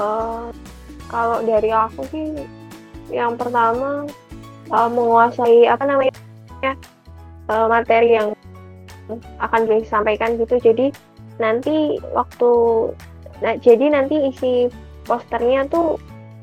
Uh, 0.00 0.52
kalau 1.08 1.40
dari 1.42 1.72
aku 1.72 2.04
sih 2.12 2.44
yang 3.10 3.34
pertama 3.36 4.06
uh, 4.70 4.90
menguasai 4.90 5.66
apa 5.66 5.84
namanya 5.84 6.14
uh, 7.50 7.66
materi 7.66 8.16
yang 8.16 8.32
akan 9.42 9.66
disampaikan 9.66 10.38
gitu. 10.38 10.56
Jadi 10.62 10.94
nanti 11.42 11.98
waktu 12.14 12.50
nah 13.40 13.56
jadi 13.56 13.88
nanti 13.88 14.28
isi 14.28 14.68
posternya 15.08 15.66
tuh 15.66 15.96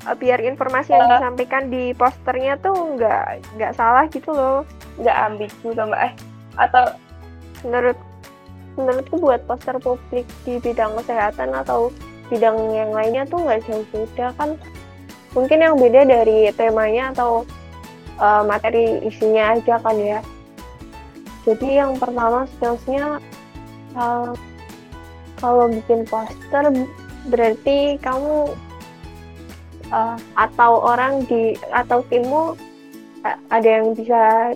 uh, 0.04 0.16
biar 0.18 0.42
informasi 0.42 0.92
yang 0.92 1.08
disampaikan 1.08 1.72
di 1.72 1.94
posternya 1.96 2.60
tuh 2.60 2.96
nggak 2.96 3.42
nggak 3.56 3.72
salah 3.74 4.04
gitu 4.12 4.30
loh. 4.30 4.62
Nggak 5.00 5.16
ambigu 5.16 5.68
mbak 5.74 6.00
eh 6.12 6.14
atau 6.58 6.84
menurut 7.64 7.98
menurutku 8.78 9.18
buat 9.18 9.42
poster 9.46 9.74
publik 9.82 10.26
di 10.46 10.62
bidang 10.62 10.94
kesehatan 11.02 11.50
atau 11.50 11.90
bidang 12.30 12.54
yang 12.70 12.94
lainnya 12.94 13.26
tuh 13.26 13.42
nggak 13.42 13.64
jauh 13.66 13.84
beda 13.90 14.30
kan 14.38 14.54
mungkin 15.36 15.60
yang 15.60 15.76
beda 15.76 16.08
dari 16.08 16.48
temanya 16.56 17.12
atau 17.12 17.44
uh, 18.20 18.42
materi 18.44 19.02
isinya 19.04 19.56
aja 19.56 19.76
kan 19.80 19.96
ya 19.96 20.20
jadi 21.44 21.84
yang 21.84 21.96
pertama 21.96 22.44
skillsnya 22.56 23.20
uh, 23.96 24.32
kalau 25.38 25.70
bikin 25.70 26.04
poster 26.08 26.64
berarti 27.28 28.00
kamu 28.00 28.52
uh, 29.92 30.16
atau 30.36 30.72
orang 30.82 31.24
di 31.28 31.54
atau 31.72 32.00
timmu 32.08 32.56
uh, 33.24 33.38
ada 33.52 33.68
yang 33.68 33.92
bisa 33.92 34.52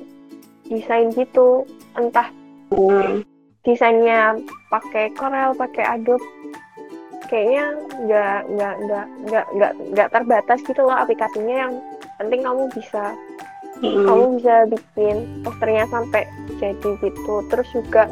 desain 0.68 1.12
gitu 1.12 1.68
entah 2.00 2.28
hmm. 2.72 3.20
desainnya 3.62 4.40
pakai 4.72 5.12
Corel 5.12 5.52
pakai 5.52 5.84
Adobe 5.84 6.24
kayaknya 7.32 7.64
nggak 8.04 8.40
nggak 8.52 8.74
nggak 8.84 9.06
nggak 9.24 9.46
nggak 9.56 9.72
nggak 9.96 10.08
terbatas 10.12 10.60
gitu 10.68 10.84
loh 10.84 10.92
aplikasinya. 10.92 11.56
Yang 11.64 11.72
penting 12.20 12.40
kamu 12.44 12.62
bisa 12.76 13.04
hmm. 13.80 14.04
kamu 14.04 14.24
bisa 14.36 14.54
bikin 14.68 15.16
posternya 15.40 15.84
sampai 15.88 16.28
jadi 16.60 16.90
gitu. 17.00 17.34
Terus 17.48 17.68
juga 17.72 18.04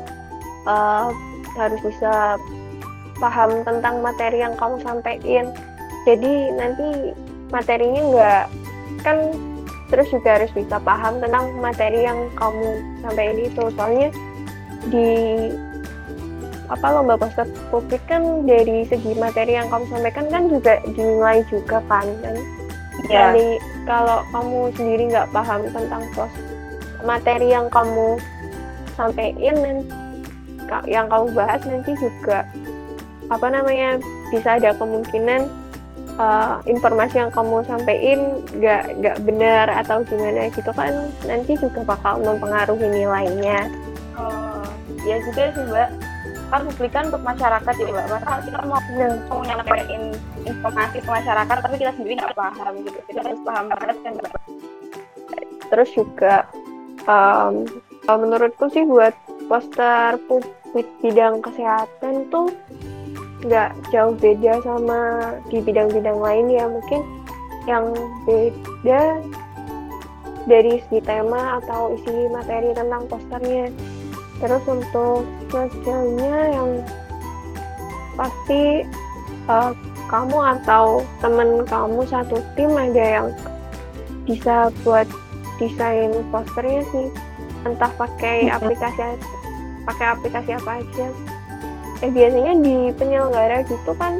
uh, 0.64 1.12
harus 1.60 1.80
bisa 1.84 2.40
paham 3.20 3.60
tentang 3.68 4.00
materi 4.00 4.40
yang 4.40 4.56
kamu 4.56 4.80
sampaikan. 4.80 5.52
Jadi 6.08 6.32
nanti 6.56 7.12
materinya 7.52 8.02
nggak 8.08 8.44
kan 9.04 9.36
terus 9.92 10.08
juga 10.08 10.40
harus 10.40 10.50
bisa 10.56 10.80
paham 10.80 11.20
tentang 11.20 11.52
materi 11.60 12.08
yang 12.08 12.18
kamu 12.40 12.80
sampaikan 13.04 13.36
itu. 13.36 13.62
Soalnya 13.76 14.08
di 14.88 15.12
apa 16.70 16.86
lomba 16.94 17.18
poster 17.18 17.50
publik 17.74 17.98
kan 18.06 18.46
dari 18.46 18.86
segi 18.86 19.18
materi 19.18 19.58
yang 19.58 19.66
kamu 19.66 19.84
sampaikan 19.90 20.26
kan 20.30 20.46
juga 20.46 20.78
dinilai 20.94 21.42
juga 21.50 21.82
kan 21.90 22.06
dan 22.22 22.38
yeah. 23.10 23.34
jadi 23.34 23.46
kalau 23.90 24.22
kamu 24.30 24.60
sendiri 24.78 25.02
nggak 25.10 25.28
paham 25.34 25.60
tentang 25.74 26.02
pos 26.14 26.30
materi 27.02 27.50
yang 27.50 27.66
kamu 27.74 28.22
sampaikan 28.94 29.56
dan 29.58 29.76
yang 30.86 31.10
kamu 31.10 31.26
bahas 31.34 31.58
nanti 31.66 31.90
juga 31.98 32.46
apa 33.26 33.46
namanya 33.50 33.98
bisa 34.30 34.54
ada 34.54 34.70
kemungkinan 34.78 35.50
uh, 36.18 36.62
informasi 36.70 37.18
yang 37.18 37.32
kamu 37.34 37.66
sampaikan 37.66 38.38
nggak 38.54 38.82
nggak 39.02 39.16
benar 39.26 39.66
atau 39.82 40.06
gimana 40.06 40.46
gitu 40.54 40.70
kan 40.70 41.10
nanti 41.26 41.58
juga 41.58 41.82
bakal 41.82 42.22
mempengaruhi 42.22 42.86
nilainya. 42.86 43.66
Oh, 44.14 44.66
ya 45.02 45.16
juga 45.26 45.50
sih 45.54 45.64
mbak 45.66 46.09
kan 46.50 46.66
publikan 46.66 47.04
untuk 47.08 47.22
masyarakat 47.22 47.72
jadi 47.78 47.90
mbak 47.94 48.06
masa 48.10 48.42
kita 48.42 48.58
mau 48.66 48.82
mau 49.30 49.40
nyampein 49.46 50.02
informasi 50.42 50.98
ke 50.98 51.08
masyarakat 51.08 51.56
tapi 51.62 51.74
kita 51.78 51.92
sendiri 51.94 52.14
nggak 52.18 52.34
paham 52.34 52.74
gitu. 52.82 52.98
Kita 53.06 53.20
harus 53.22 53.40
paham 53.46 53.64
banget 53.70 53.96
kan 54.02 54.14
terus 55.70 55.90
juga 55.94 56.50
um, 57.06 57.64
menurutku 58.10 58.66
sih 58.74 58.82
buat 58.82 59.14
poster 59.46 60.18
publik 60.26 60.90
bidang 60.98 61.38
kesehatan 61.38 62.26
tuh 62.34 62.50
nggak 63.46 63.72
jauh 63.94 64.12
beda 64.18 64.60
sama 64.66 65.32
di 65.48 65.62
bidang-bidang 65.62 66.18
lain 66.18 66.46
ya. 66.50 66.66
Mungkin 66.66 67.00
yang 67.70 67.94
beda 68.26 69.22
dari 70.50 70.82
segi 70.88 71.00
tema 71.06 71.62
atau 71.62 71.94
isi 71.94 72.26
materi 72.34 72.74
tentang 72.74 73.06
posternya 73.06 73.70
terus 74.40 74.64
untuk 74.64 75.28
sosialnya 75.52 76.36
yang 76.48 76.70
pasti 78.16 78.88
uh, 79.46 79.72
kamu 80.08 80.38
atau 80.58 81.04
temen 81.22 81.62
kamu 81.68 82.02
satu 82.08 82.42
tim 82.58 82.74
ada 82.74 83.04
yang 83.20 83.28
bisa 84.26 84.74
buat 84.82 85.06
desain 85.62 86.10
posternya 86.32 86.82
sih. 86.90 87.08
Entah 87.68 87.92
pakai 87.94 88.48
aplikasi 88.48 89.20
pakai 89.84 90.06
aplikasi 90.16 90.50
apa 90.56 90.80
aja. 90.80 91.06
Eh 92.00 92.10
biasanya 92.10 92.52
di 92.64 92.76
penyelenggara 92.96 93.62
gitu 93.68 93.92
kan 94.00 94.16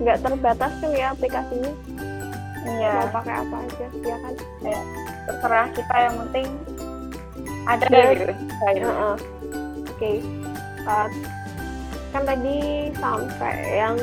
nggak 0.00 0.24
terbatas 0.24 0.72
tuh 0.80 0.90
ya 0.96 1.12
aplikasinya. 1.12 1.72
Iya. 2.68 2.92
Mau 3.06 3.12
pakai 3.22 3.34
apa 3.44 3.56
aja 3.60 3.86
ya 4.02 4.16
kan? 4.24 4.34
Ya, 4.64 4.80
terserah 5.28 5.68
kita 5.76 5.94
yang 6.00 6.14
penting 6.26 6.46
ada 7.68 7.86
ya, 7.92 8.16
gitu. 8.16 8.32
uh 8.32 8.88
-uh. 8.88 9.14
oke 9.84 9.92
okay. 9.92 10.16
uh, 10.88 11.08
kan 12.16 12.22
tadi 12.24 12.88
sampai 12.96 13.54
yang 13.76 13.96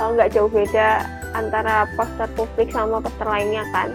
uh, 0.00 0.08
nggak 0.16 0.32
jauh 0.32 0.48
beda 0.48 1.04
antara 1.36 1.84
poster 1.98 2.28
publik 2.32 2.72
sama 2.72 3.04
poster 3.04 3.28
lainnya 3.28 3.64
kan? 3.74 3.92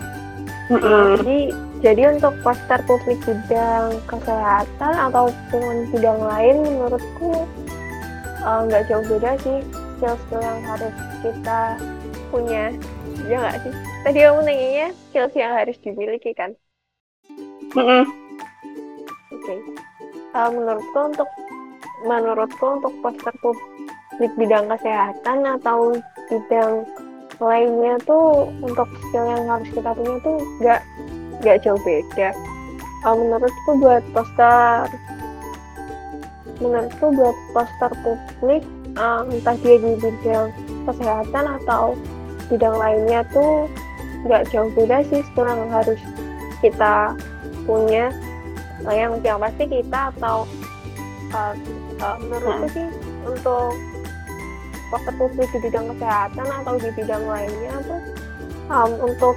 Mm 0.70 0.78
-hmm. 0.78 1.06
jadi 1.18 1.38
jadi 1.82 2.02
untuk 2.14 2.36
poster 2.46 2.78
publik 2.86 3.18
bidang 3.26 3.98
kesehatan 4.06 4.94
ataupun 5.10 5.90
bidang 5.90 6.22
lain 6.22 6.56
menurutku 6.62 7.50
nggak 8.46 8.84
uh, 8.86 8.88
jauh 8.88 9.06
beda 9.10 9.34
sih 9.42 9.60
skill-skill 9.98 10.40
yang 10.40 10.62
harus 10.64 10.96
kita 11.26 11.62
punya. 12.30 12.72
Ya 13.26 13.36
nggak 13.42 13.58
sih? 13.66 13.74
Tadi 14.06 14.18
kamu 14.22 14.40
nanya 14.46 14.88
skills 15.10 15.34
yang 15.34 15.52
harus 15.58 15.76
dimiliki 15.82 16.32
kan? 16.38 16.54
Mm 17.74 17.84
-hmm 17.84 18.29
okay. 19.50 19.60
uh, 20.38 20.46
eh, 20.46 20.50
menurutku 20.54 21.00
untuk 21.02 21.30
menurutku 22.06 22.66
untuk 22.80 22.94
poster 23.02 23.34
publik 23.42 24.32
bidang 24.38 24.70
kesehatan 24.70 25.38
atau 25.60 25.98
bidang 26.30 26.86
lainnya 27.40 27.96
tuh 28.04 28.52
untuk 28.62 28.88
skill 29.08 29.26
yang 29.26 29.48
harus 29.48 29.70
kita 29.72 29.92
punya 29.96 30.16
tuh 30.22 30.38
nggak 30.60 30.82
nggak 31.42 31.58
jauh 31.64 31.82
beda 31.82 32.30
uh, 33.08 33.16
menurutku 33.16 33.70
buat 33.80 34.04
poster 34.14 34.86
menurutku 36.60 37.06
buat 37.16 37.38
poster 37.56 37.92
publik 38.04 38.64
uh, 39.00 39.24
entah 39.28 39.56
dia 39.64 39.76
di 39.80 39.92
bidang 39.98 40.52
kesehatan 40.88 41.46
atau 41.64 41.96
bidang 42.52 42.76
lainnya 42.76 43.24
tuh 43.32 43.68
nggak 44.28 44.52
jauh 44.52 44.68
beda 44.76 45.00
sih 45.08 45.24
skill 45.32 45.48
yang 45.48 45.72
harus 45.72 46.00
kita 46.60 47.16
punya 47.64 48.12
yang 48.88 49.20
yang 49.22 49.40
pasti 49.40 49.68
kita 49.68 50.12
atau 50.16 50.48
uh, 51.36 51.54
uh, 52.00 52.18
menurutku 52.24 52.68
hmm. 52.68 52.76
sih 52.76 52.88
untuk 53.28 53.76
publik 54.90 55.50
di 55.54 55.60
bidang 55.70 55.86
kesehatan 55.94 56.48
atau 56.64 56.74
di 56.82 56.90
bidang 56.98 57.24
lainnya 57.30 57.74
tuh 57.86 58.02
um, 58.74 58.92
untuk 59.06 59.36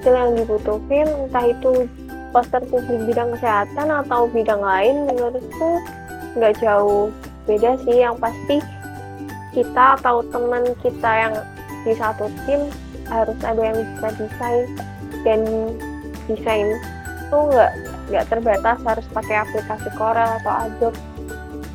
skill 0.00 0.16
yang 0.16 0.32
dibutuhin 0.32 1.08
entah 1.08 1.44
itu 1.52 1.84
poster 2.32 2.62
publik 2.72 3.00
bidang 3.08 3.36
kesehatan 3.36 3.88
atau 3.92 4.26
bidang 4.32 4.62
lain 4.64 5.04
menurutku 5.10 5.80
nggak 6.34 6.56
jauh 6.58 7.12
beda 7.44 7.76
sih 7.84 8.00
yang 8.00 8.16
pasti 8.16 8.58
kita 9.52 10.00
atau 10.00 10.24
teman 10.32 10.64
kita 10.82 11.10
yang 11.12 11.34
di 11.84 11.92
satu 11.94 12.26
tim 12.48 12.72
harus 13.06 13.38
ada 13.44 13.60
yang 13.60 13.76
bisa 13.76 14.08
desain 14.16 14.64
dan 15.22 15.40
desain 16.26 16.68
itu 17.28 17.38
nggak 17.52 17.72
nggak 18.08 18.28
terbatas 18.28 18.78
harus 18.84 19.06
pakai 19.12 19.36
aplikasi 19.44 19.88
Corel 19.96 20.30
atau 20.42 20.52
Adobe. 20.68 21.00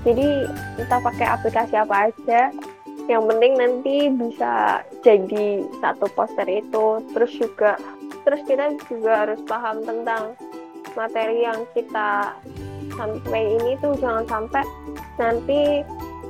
Jadi 0.08 0.48
kita 0.80 0.96
pakai 1.04 1.28
aplikasi 1.28 1.76
apa 1.76 2.08
aja 2.08 2.42
yang 3.10 3.26
penting 3.26 3.58
nanti 3.58 3.96
bisa 4.14 4.86
jadi 5.02 5.66
satu 5.82 6.06
poster 6.14 6.46
itu. 6.46 7.02
Terus 7.12 7.32
juga 7.36 7.76
terus 8.24 8.42
kita 8.46 8.78
juga 8.86 9.26
harus 9.26 9.42
paham 9.50 9.82
tentang 9.82 10.38
materi 10.94 11.44
yang 11.44 11.66
kita 11.74 12.38
sampai 12.94 13.42
ini 13.60 13.80
tuh 13.82 13.96
jangan 13.98 14.26
sampai 14.30 14.64
nanti 15.18 15.82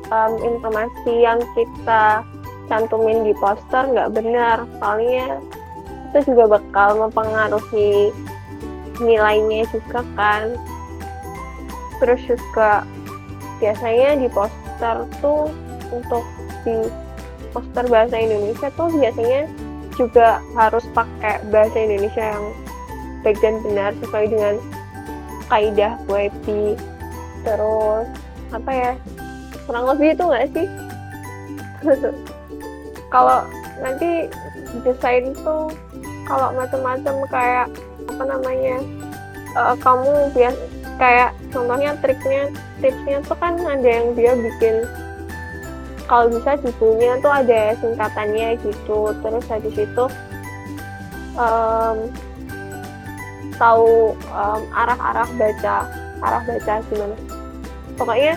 um, 0.10 0.34
informasi 0.40 1.14
yang 1.14 1.40
kita 1.54 2.24
cantumin 2.72 3.28
di 3.28 3.34
poster 3.38 3.84
nggak 3.86 4.16
benar. 4.16 4.64
Soalnya 4.80 5.38
itu 6.10 6.34
juga 6.34 6.58
bakal 6.58 6.98
mempengaruhi 7.06 8.10
nilainya 9.00 9.66
juga 9.72 10.06
kan. 10.14 10.56
Terus 12.00 12.22
juga 12.28 12.84
biasanya 13.60 14.20
di 14.20 14.28
poster 14.32 14.98
tuh 15.20 15.52
untuk 15.92 16.24
di 16.64 16.88
poster 17.52 17.86
bahasa 17.92 18.16
Indonesia 18.16 18.72
tuh 18.78 18.88
biasanya 18.94 19.50
juga 20.00 20.40
harus 20.56 20.88
pakai 20.96 21.44
bahasa 21.52 21.76
Indonesia 21.76 22.24
yang 22.24 22.46
baik 23.20 23.36
dan 23.44 23.60
benar 23.60 23.92
sesuai 24.00 24.32
dengan 24.32 24.56
kaidah 25.52 26.00
WebP 26.08 26.80
terus 27.44 28.08
apa 28.56 28.72
ya 28.72 28.92
kurang 29.68 29.86
lebih 29.92 30.16
itu 30.16 30.24
nggak 30.24 30.48
sih? 30.56 30.68
Kalau 33.14 33.44
nanti 33.82 34.30
desain 34.86 35.34
tuh 35.42 35.72
kalau 36.30 36.54
macam-macam 36.54 37.16
kayak 37.32 37.68
apa 38.10 38.24
namanya 38.26 38.78
uh, 39.54 39.76
kamu 39.78 40.34
bias 40.34 40.58
kayak 41.00 41.32
contohnya 41.54 41.96
triknya 42.04 42.52
tipsnya 42.84 43.24
tuh 43.24 43.38
kan 43.40 43.56
ada 43.64 43.88
yang 43.88 44.12
dia 44.18 44.36
bikin 44.36 44.84
kalau 46.10 46.26
bisa 46.34 46.58
judulnya 46.66 47.22
tuh 47.22 47.30
ada 47.30 47.78
singkatannya 47.78 48.58
gitu. 48.66 49.14
Terus 49.22 49.46
habis 49.46 49.76
itu 49.78 50.06
um, 51.38 51.98
tahu 53.62 54.18
um, 54.34 54.62
arah-arah 54.74 55.30
baca 55.38 55.86
arah 56.20 56.42
baca 56.44 56.74
gimana. 56.90 57.16
Pokoknya 57.94 58.34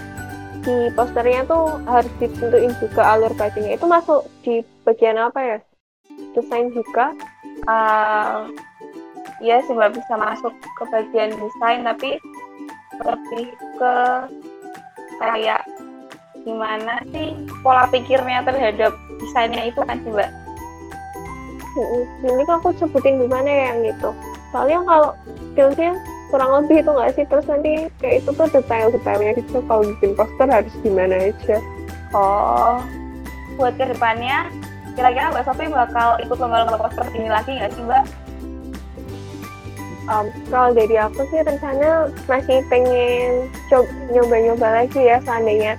di 0.62 0.92
posternya 0.94 1.48
tuh 1.48 1.80
harus 1.88 2.12
ditentuin 2.20 2.76
juga 2.76 3.02
alur 3.16 3.32
bacanya. 3.34 3.74
Itu 3.74 3.88
masuk 3.88 4.28
di 4.44 4.60
bagian 4.84 5.16
apa 5.16 5.40
ya? 5.40 5.58
Desain 6.36 6.68
juga. 6.76 7.16
Uh, 7.64 8.52
ya 9.42 9.58
sih 9.66 9.74
bisa 9.74 10.14
masuk 10.14 10.54
ke 10.54 10.82
bagian 10.88 11.34
desain 11.34 11.82
tapi 11.82 12.16
lebih 13.02 13.46
ke 13.76 13.94
kayak 15.18 15.62
gimana 16.46 17.02
sih 17.10 17.34
pola 17.62 17.86
pikirnya 17.90 18.46
terhadap 18.46 18.94
desainnya 19.18 19.66
itu 19.66 19.80
kan 19.82 19.98
sih 20.02 20.10
mbak? 20.14 20.30
Ini 22.22 22.42
kan 22.46 22.62
aku 22.62 22.70
sebutin 22.78 23.18
gimana 23.22 23.48
ya 23.48 23.62
yang 23.72 23.78
gitu. 23.90 24.10
Soalnya 24.54 24.78
kalau 24.84 25.10
skillsnya 25.52 25.92
kurang 26.28 26.50
lebih 26.62 26.84
itu 26.84 26.90
nggak 26.90 27.12
sih? 27.16 27.24
Terus 27.26 27.46
nanti 27.48 27.72
kayak 28.02 28.14
itu 28.22 28.30
tuh 28.34 28.48
detail-detailnya 28.50 29.32
gitu. 29.40 29.58
Kalau 29.66 29.82
bikin 29.82 30.12
poster 30.14 30.48
harus 30.50 30.74
gimana 30.84 31.14
aja. 31.32 31.56
Oh 32.12 32.82
buat 33.56 33.76
ke 33.76 33.84
depannya 33.84 34.48
kira-kira 34.92 35.32
mbak 35.32 35.44
Sofi 35.48 35.68
bakal 35.68 36.20
ikut 36.20 36.36
lomba-lomba 36.36 36.76
poster 36.88 37.06
ini 37.16 37.28
lagi 37.28 37.56
nggak 37.56 37.72
sih 37.72 37.82
mbak 37.84 38.04
um, 40.08 40.26
kalau 40.50 40.70
dari 40.74 40.96
aku 40.98 41.22
sih 41.30 41.42
rencana 41.42 42.10
masih 42.26 42.64
pengen 42.66 43.46
nyoba-nyoba 44.10 44.82
lagi 44.82 45.00
ya 45.00 45.18
seandainya 45.22 45.74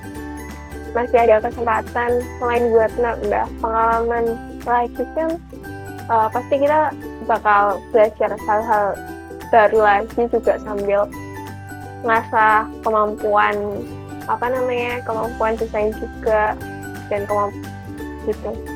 masih 0.94 1.18
ada 1.26 1.42
kesempatan 1.42 2.22
selain 2.38 2.70
buat 2.70 2.92
nambah 3.02 3.46
pengalaman 3.60 4.26
lagi 4.64 5.04
kan 5.18 5.30
uh, 6.08 6.30
pasti 6.30 6.56
kita 6.62 6.94
bakal 7.26 7.82
belajar 7.90 8.30
hal-hal 8.46 8.86
baru 9.50 9.80
lagi 9.82 10.22
juga 10.30 10.58
sambil 10.62 11.10
ngasah 12.04 12.68
kemampuan 12.84 13.56
apa 14.28 14.46
namanya 14.48 15.04
kemampuan 15.04 15.56
desain 15.60 15.92
juga 15.98 16.56
dan 17.12 17.28
kemampuan 17.28 17.64
gitu. 18.28 18.73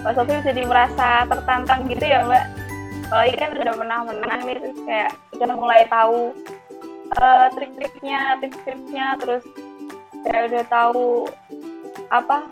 Mbak 0.00 0.12
Sofi 0.16 0.32
jadi 0.40 0.62
merasa 0.64 1.28
tertantang 1.28 1.84
gitu 1.88 2.04
ya 2.04 2.24
Mbak? 2.24 2.44
Ini 3.10 3.36
kan 3.36 3.50
udah 3.58 3.74
pernah 3.74 3.98
menang 4.06 4.40
nih, 4.46 4.56
terus 4.62 4.78
kayak 4.86 5.10
udah 5.34 5.56
mulai 5.58 5.82
tahu 5.90 6.30
uh, 7.18 7.46
trik-triknya, 7.58 8.38
tips-tipsnya, 8.38 9.18
terus 9.18 9.42
saya 10.22 10.46
udah 10.46 10.64
tahu 10.70 11.26
apa 12.12 12.46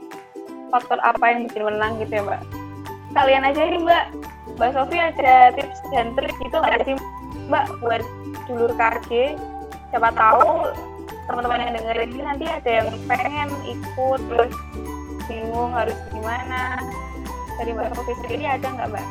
faktor 0.73 0.99
apa 1.01 1.25
yang 1.31 1.49
bikin 1.49 1.63
menang 1.65 1.97
gitu 2.01 2.21
ya 2.21 2.23
mbak. 2.25 2.43
Kalian 3.17 3.45
aja 3.45 3.61
nih 3.65 3.81
mbak, 3.83 4.05
mbak 4.57 4.71
Sofi 4.77 4.97
ada 4.97 5.53
tips 5.57 5.79
dan 5.93 6.13
trik 6.17 6.35
gitu 6.41 6.57
nggak 6.57 6.83
sih 6.85 6.97
mbak 7.49 7.65
buat 7.81 8.03
dulur 8.49 8.73
KG? 8.77 9.37
Siapa 9.93 10.13
tahu 10.13 10.69
teman-teman 11.29 11.65
yang 11.65 11.73
dengerin 11.77 12.11
ini 12.13 12.23
nanti 12.25 12.45
ada 12.49 12.71
yang 12.85 12.89
pengen 13.09 13.49
ikut 13.69 14.21
terus 14.33 14.55
bingung 15.29 15.73
harus 15.77 15.97
gimana. 16.13 16.81
Dari 17.59 17.71
mbak 17.75 17.91
Sofi 17.95 18.13
sendiri 18.23 18.45
ada 18.47 18.67
nggak 18.71 18.89
mbak? 18.95 19.07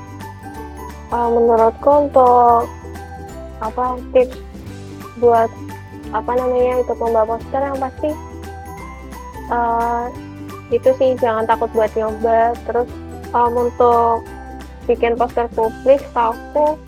Uh, 1.11 1.29
menurutku 1.31 1.91
untuk 2.07 2.67
apa 3.63 3.99
tips 4.11 4.39
buat 5.19 5.49
apa 6.15 6.31
namanya 6.35 6.83
ikut 6.83 6.97
lomba 6.99 7.27
poster 7.27 7.61
yang 7.63 7.77
pasti 7.79 8.09
uh, 9.51 10.07
itu 10.71 10.89
sih 10.99 11.15
jangan 11.19 11.47
takut 11.47 11.71
buat 11.71 11.91
nyoba 11.95 12.55
terus 12.67 12.87
um, 13.31 13.67
untuk 13.67 14.23
bikin 14.87 15.19
poster 15.19 15.47
publik 15.51 15.99
aku 16.15 16.79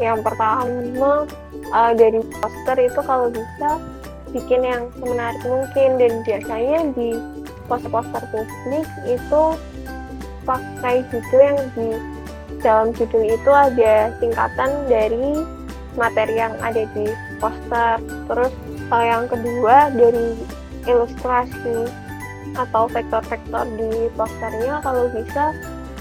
yang 0.00 0.20
pertama 0.24 1.28
uh, 1.72 1.92
dari 1.92 2.20
poster 2.40 2.76
itu 2.80 3.00
kalau 3.04 3.28
bisa 3.28 3.70
bikin 4.32 4.66
yang 4.66 4.82
semenarik 4.98 5.40
mungkin 5.46 5.90
dan 6.00 6.12
biasanya 6.26 6.78
di 6.98 7.14
poster-poster 7.70 8.22
publik 8.34 8.86
itu 9.06 9.42
pakai 10.44 11.04
judul 11.10 11.40
yang 11.40 11.60
di 11.74 11.88
dalam 12.64 12.88
judul 12.96 13.28
itu 13.28 13.50
ada 13.52 14.14
singkatan 14.20 14.70
dari 14.88 15.44
materi 15.98 16.34
yang 16.38 16.54
ada 16.64 16.88
di 16.96 17.06
poster. 17.42 18.00
Terus 18.28 18.52
uh, 18.88 19.04
yang 19.04 19.24
kedua 19.28 19.92
dari 19.92 20.38
ilustrasi 20.84 21.88
atau 22.54 22.86
vektor-vektor 22.86 23.64
di 23.76 24.08
posternya 24.14 24.78
kalau 24.84 25.10
bisa 25.10 25.52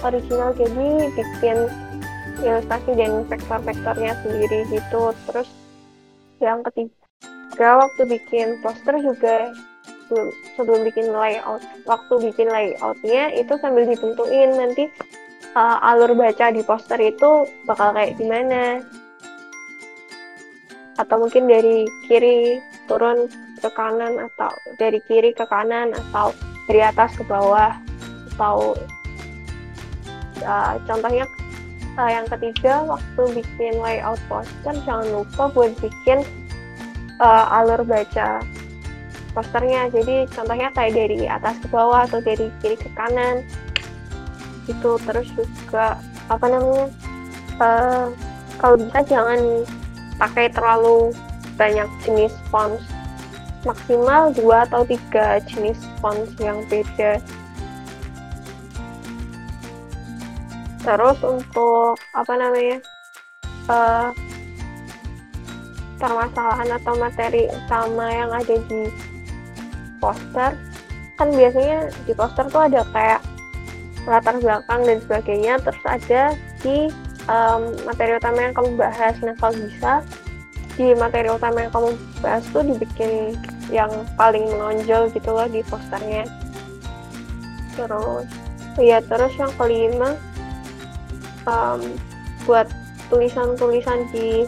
original 0.06 0.54
jadi 0.54 1.10
bikin 1.16 1.58
ilustrasi 2.44 2.92
dan 2.96 3.24
vektor-vektornya 3.28 4.14
sendiri 4.22 4.60
gitu. 4.70 5.16
Terus 5.32 5.50
yang 6.44 6.60
ketiga 6.68 7.70
waktu 7.80 8.02
bikin 8.08 8.60
poster 8.62 9.00
juga 9.00 9.52
sebelum, 10.08 10.30
sebelum 10.56 10.82
bikin 10.88 11.08
layout 11.12 11.64
waktu 11.88 12.14
bikin 12.32 12.48
layoutnya 12.52 13.34
itu 13.36 13.54
sambil 13.60 13.88
ditentuin 13.88 14.52
nanti 14.56 14.92
uh, 15.56 15.78
alur 15.82 16.14
baca 16.18 16.52
di 16.52 16.62
poster 16.66 17.00
itu 17.00 17.48
bakal 17.66 17.94
kayak 17.96 18.18
gimana. 18.20 18.84
Atau 21.02 21.26
mungkin 21.26 21.50
dari 21.50 21.90
kiri 22.06 22.62
turun 22.86 23.26
ke 23.58 23.70
kanan 23.74 24.30
atau 24.30 24.54
dari 24.78 25.02
kiri 25.10 25.34
ke 25.34 25.46
kanan 25.50 25.96
atau 25.96 26.36
dari 26.70 26.82
atas 26.86 27.18
ke 27.18 27.24
bawah. 27.26 27.74
Atau 28.36 28.78
uh, 30.46 30.74
contohnya 30.86 31.26
uh, 31.98 32.10
yang 32.12 32.28
ketiga 32.30 32.86
waktu 32.86 33.42
bikin 33.42 33.74
layout 33.82 34.22
poster 34.30 34.76
jangan 34.86 35.08
lupa 35.10 35.50
buat 35.54 35.74
bikin 35.82 36.22
uh, 37.22 37.58
alur 37.62 37.82
baca 37.86 38.42
posternya. 39.34 39.90
Jadi 39.90 40.30
contohnya 40.32 40.70
kayak 40.72 40.94
dari 40.94 41.26
atas 41.28 41.58
ke 41.60 41.68
bawah 41.74 42.06
atau 42.06 42.22
dari 42.22 42.48
kiri 42.62 42.78
ke 42.78 42.90
kanan. 42.94 43.42
Itu 44.70 44.96
terus 45.04 45.28
juga 45.36 46.00
apa 46.32 46.46
namanya 46.48 46.88
uh, 47.60 48.08
kalau 48.62 48.80
bisa 48.80 49.00
jangan 49.04 49.40
pakai 50.22 50.48
terlalu 50.54 51.12
banyak 51.60 51.90
jenis 52.06 52.34
font. 52.48 52.80
Maksimal 53.64 54.32
dua 54.36 54.68
atau 54.68 54.84
tiga 54.88 55.40
jenis 55.50 55.80
font 56.00 56.28
yang 56.40 56.64
beda. 56.72 57.20
Terus 60.84 61.20
untuk 61.24 61.96
apa 62.12 62.34
namanya 62.36 62.78
uh, 63.72 64.12
permasalahan 65.96 66.70
atau 66.76 66.94
materi 67.00 67.48
utama 67.48 68.12
yang 68.12 68.32
ada 68.36 68.60
di 68.68 68.92
poster 70.04 70.52
kan 71.16 71.30
biasanya 71.32 71.88
di 72.04 72.12
poster 72.12 72.44
tuh 72.52 72.68
ada 72.68 72.84
kayak 72.92 73.24
latar 74.04 74.36
belakang 74.44 74.82
dan 74.84 74.98
sebagainya 75.08 75.54
terus 75.64 75.84
ada 75.88 76.36
di 76.60 76.92
um, 77.32 77.72
materi 77.88 78.20
utama 78.20 78.40
yang 78.44 78.54
kamu 78.56 78.72
bahas. 78.76 79.16
Nah 79.24 79.36
kalau 79.40 79.56
bisa 79.56 80.04
di 80.76 80.92
materi 80.98 81.30
utama 81.30 81.64
yang 81.64 81.72
kamu 81.72 81.90
bahas 82.20 82.44
tuh 82.52 82.66
dibikin 82.66 83.38
yang 83.72 83.92
paling 84.20 84.44
menonjol 84.50 85.08
gitu 85.14 85.30
loh 85.32 85.48
di 85.48 85.64
posternya. 85.70 86.28
Terus, 87.74 88.28
ya 88.78 89.00
terus 89.02 89.34
yang 89.40 89.54
kelima 89.56 90.20
um, 91.48 91.82
buat 92.44 92.68
tulisan-tulisan 93.08 94.10
di 94.12 94.46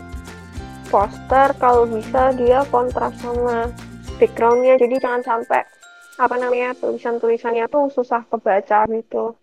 poster 0.90 1.54
kalau 1.58 1.88
bisa 1.90 2.34
dia 2.38 2.62
kontras 2.70 3.14
sama 3.22 3.72
backgroundnya 4.18 4.80
jadi 4.80 4.96
jangan 5.00 5.22
sampai 5.24 5.62
apa 6.16 6.36
namanya 6.40 6.72
tulisan-tulisannya 6.80 7.68
tuh 7.68 7.92
susah 7.92 8.24
kebaca 8.32 8.88
gitu. 8.88 9.36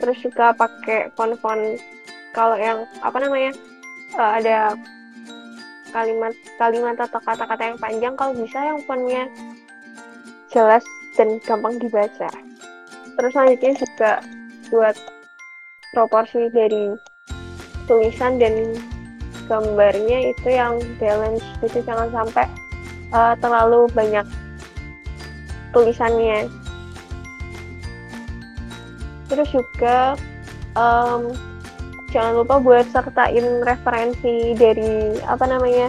Terus 0.00 0.18
juga 0.24 0.56
pakai 0.56 1.12
font-font 1.14 1.78
kalau 2.32 2.56
yang 2.56 2.88
apa 3.04 3.18
namanya 3.20 3.52
uh, 4.16 4.32
ada 4.40 4.72
kalimat 5.92 6.32
kalimat 6.56 6.96
atau 6.96 7.20
kata-kata 7.20 7.62
yang 7.76 7.78
panjang 7.78 8.14
kalau 8.16 8.32
bisa 8.32 8.58
yang 8.64 8.80
fontnya 8.88 9.28
jelas 10.48 10.82
dan 11.14 11.36
gampang 11.44 11.76
dibaca. 11.76 12.32
Terus 13.12 13.30
selanjutnya 13.36 13.72
juga 13.76 14.12
buat 14.72 14.96
proporsi 15.92 16.48
dari 16.56 16.96
tulisan 17.84 18.40
dan 18.40 18.72
gambarnya 19.44 20.32
itu 20.32 20.48
yang 20.48 20.80
balance 20.96 21.44
jadi 21.60 21.84
jangan 21.84 22.08
sampai 22.08 22.48
uh, 23.12 23.34
terlalu 23.38 23.86
banyak 23.92 24.26
tulisannya. 25.72 26.48
Terus 29.28 29.48
juga 29.48 30.16
um, 30.76 31.32
jangan 32.12 32.44
lupa 32.44 32.60
buat 32.60 32.84
sertain 32.92 33.64
referensi 33.64 34.52
dari 34.52 35.16
apa 35.24 35.48
namanya 35.48 35.88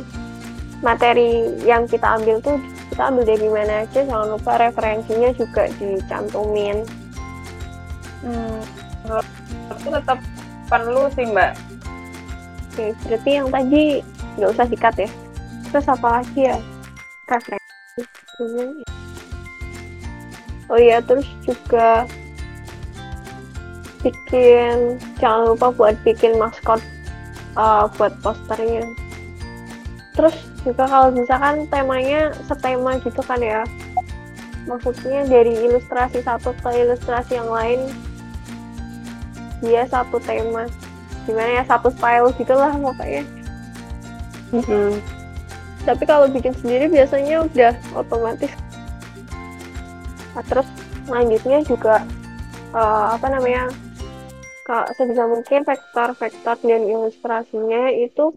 materi 0.80 1.60
yang 1.64 1.88
kita 1.88 2.20
ambil 2.20 2.40
tuh 2.40 2.60
kita 2.92 3.10
ambil 3.12 3.24
dari 3.28 3.48
mana 3.48 3.84
aja 3.84 4.00
jangan 4.08 4.28
lupa 4.32 4.60
referensinya 4.60 5.36
juga 5.36 5.68
dicantumin. 5.80 6.88
Hmm, 8.24 8.60
itu 9.76 9.88
tetap 9.92 10.20
perlu 10.72 11.12
sih 11.12 11.28
mbak. 11.28 11.52
Oke 12.72 12.96
berarti 13.04 13.30
yang 13.36 13.48
tadi 13.52 13.84
nggak 14.40 14.52
usah 14.56 14.68
dikat 14.72 14.96
ya. 15.04 15.10
Terus 15.74 15.90
apa 15.92 16.22
lagi 16.22 16.48
ya 16.48 16.58
referensi 17.34 18.84
oh 20.70 20.80
iya 20.80 21.02
terus 21.02 21.26
juga 21.46 22.06
bikin 24.04 25.00
jangan 25.18 25.56
lupa 25.56 25.72
buat 25.72 25.96
bikin 26.04 26.36
maskot 26.36 26.84
uh, 27.56 27.88
buat 27.98 28.14
posternya. 28.22 28.84
Terus 30.14 30.36
juga 30.62 30.86
kalau 30.86 31.10
misalkan 31.10 31.66
temanya 31.72 32.36
setema 32.46 33.00
gitu 33.02 33.22
kan 33.26 33.42
ya. 33.42 33.64
Maksudnya 34.70 35.28
dari 35.28 35.56
ilustrasi 35.68 36.24
satu 36.24 36.56
ke 36.62 36.70
ilustrasi 36.72 37.36
yang 37.40 37.50
lain 37.50 37.80
dia 39.64 39.88
satu 39.88 40.20
tema. 40.22 40.68
Gimana 41.24 41.64
ya 41.64 41.64
satu 41.66 41.90
style 41.96 42.30
gitulah 42.36 42.72
pokoknya. 42.76 43.24
Mm-hmm. 44.54 45.23
Tapi 45.84 46.04
kalau 46.08 46.28
bikin 46.32 46.56
sendiri 46.56 46.88
biasanya 46.88 47.44
udah 47.44 47.74
otomatis 47.96 48.52
nah, 50.36 50.44
terus 50.48 50.68
selanjutnya 51.04 51.60
juga 51.68 52.04
uh, 52.72 53.16
apa 53.16 53.28
namanya 53.28 53.68
kalau 54.64 54.88
sebisa 54.96 55.28
mungkin 55.28 55.68
vektor-vektor 55.68 56.56
dan 56.64 56.82
ilustrasinya 56.88 57.92
itu 57.92 58.32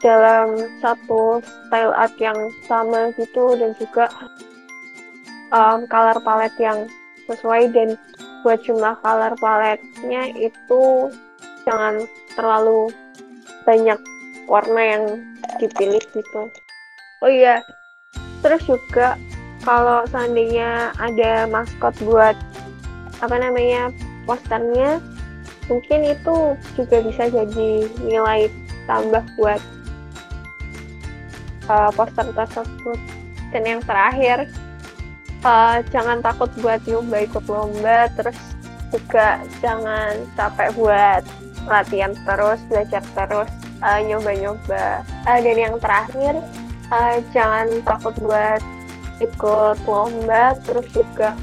dalam 0.00 0.56
satu 0.80 1.44
style 1.44 1.92
art 1.92 2.16
yang 2.16 2.36
sama 2.64 3.12
gitu 3.20 3.52
dan 3.60 3.76
juga 3.76 4.08
um, 5.52 5.84
color 5.92 6.16
palette 6.24 6.56
yang 6.56 6.88
sesuai 7.28 7.68
dan 7.76 8.00
buat 8.40 8.64
jumlah 8.64 8.96
color 9.04 9.36
palette-nya 9.36 10.32
itu 10.40 11.12
jangan 11.68 12.08
terlalu 12.32 12.88
banyak 13.68 14.00
warna 14.48 14.80
yang 14.82 15.04
dipilih 15.60 16.00
gitu. 16.16 16.42
Oh 17.20 17.28
iya, 17.28 17.60
terus 18.40 18.64
juga 18.64 19.20
kalau 19.60 20.08
seandainya 20.08 20.96
ada 20.96 21.44
maskot 21.44 21.92
buat 22.08 22.32
apa 23.20 23.36
namanya 23.36 23.92
posternya 24.24 25.04
mungkin 25.68 26.00
itu 26.08 26.56
juga 26.80 26.96
bisa 27.04 27.28
jadi 27.28 27.70
nilai 28.00 28.48
tambah 28.88 29.20
buat 29.36 29.60
uh, 31.68 31.92
poster 31.92 32.26
tersebut. 32.32 32.98
Dan 33.52 33.62
yang 33.68 33.80
terakhir 33.84 34.48
uh, 35.44 35.84
jangan 35.92 36.24
takut 36.24 36.48
buat 36.64 36.80
nyoba 36.88 37.16
ikut 37.28 37.44
lomba 37.46 38.08
terus 38.16 38.38
juga 38.90 39.38
jangan 39.62 40.18
capek 40.34 40.72
buat 40.74 41.22
latihan 41.68 42.16
terus 42.26 42.58
belajar 42.66 43.04
terus 43.14 43.50
uh, 43.84 44.00
nyoba-nyoba. 44.02 45.04
Uh, 45.28 45.38
dan 45.44 45.56
yang 45.56 45.76
terakhir 45.78 46.40
uh, 46.90 47.16
jangan 47.32 47.66
takut 47.86 48.14
buat 48.20 48.62
ikut 49.20 49.78
lomba 49.84 50.56
terus 50.64 50.86
juga 50.92 51.36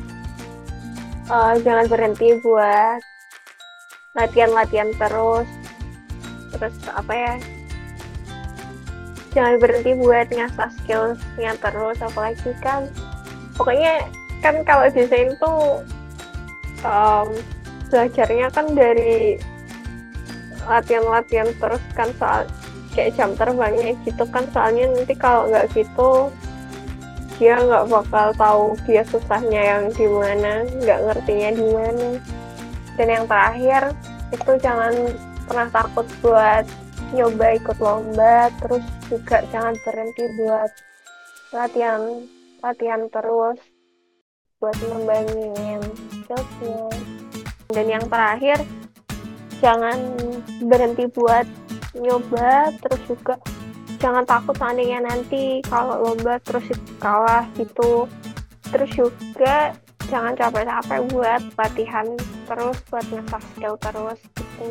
uh, 1.31 1.55
jangan 1.61 1.85
berhenti 1.87 2.39
buat 2.41 2.99
latihan-latihan 4.17 4.89
terus. 4.97 5.47
Terus 6.57 6.75
apa 6.89 7.13
ya? 7.13 7.33
Jangan 9.37 9.61
berhenti 9.61 9.91
buat 9.93 10.27
ngasah 10.33 10.71
skillsnya 10.81 11.53
terus 11.61 11.97
apalagi 12.01 12.51
kan 12.57 12.89
pokoknya 13.53 14.09
kan 14.41 14.65
kalau 14.65 14.89
desain 14.89 15.37
tuh 15.37 15.85
um, 16.81 17.29
belajarnya 17.93 18.49
kan 18.49 18.73
dari 18.73 19.37
latihan-latihan 20.65 21.53
terus 21.61 21.83
kan 21.93 22.09
soal 22.17 22.49
kayak 22.97 23.13
jam 23.13 23.37
terbangnya 23.37 23.93
gitu 24.01 24.25
kan 24.33 24.41
soalnya 24.49 24.89
nanti 24.89 25.13
kalau 25.13 25.45
nggak 25.45 25.69
gitu 25.77 26.33
dia 27.37 27.53
nggak 27.61 27.85
bakal 27.93 28.27
tahu 28.33 28.63
dia 28.89 29.05
susahnya 29.05 29.61
yang 29.77 29.83
di 29.93 30.09
mana 30.09 30.65
nggak 30.81 30.99
ngertinya 31.05 31.49
di 31.53 31.65
mana. 31.69 32.09
Dan 32.97 33.07
yang 33.13 33.25
terakhir 33.29 33.93
itu 34.33 34.51
jangan 34.57 34.93
pernah 35.45 35.69
takut 35.69 36.07
buat 36.25 36.65
nyoba 37.13 37.61
ikut 37.61 37.77
lomba 37.77 38.49
terus 38.57 38.83
juga 39.05 39.45
jangan 39.53 39.77
berhenti 39.85 40.25
buat 40.41 40.71
latihan 41.53 42.01
latihan 42.65 43.01
terus 43.13 43.61
buat 44.57 44.77
ngembangin 44.81 45.81
skillsnya. 46.25 46.89
Dan 47.69 47.85
yang 47.85 48.05
terakhir 48.09 48.65
jangan 49.61 49.97
berhenti 50.65 51.05
buat 51.13 51.45
nyoba 51.95 52.73
terus 52.83 53.01
juga 53.07 53.35
jangan 53.97 54.23
takut 54.27 54.55
seandainya 54.57 55.01
nanti 55.01 55.63
kalau 55.65 56.01
lomba 56.03 56.37
terus 56.43 56.65
kalah 56.99 57.45
gitu. 57.55 58.05
Terus 58.67 58.91
juga 58.93 59.71
jangan 60.07 60.35
capek-capek 60.35 60.99
buat 61.11 61.41
latihan 61.55 62.07
terus 62.47 62.77
buat 62.91 63.05
ngasah 63.11 63.43
skill 63.55 63.75
terus 63.79 64.19
gitu. 64.35 64.69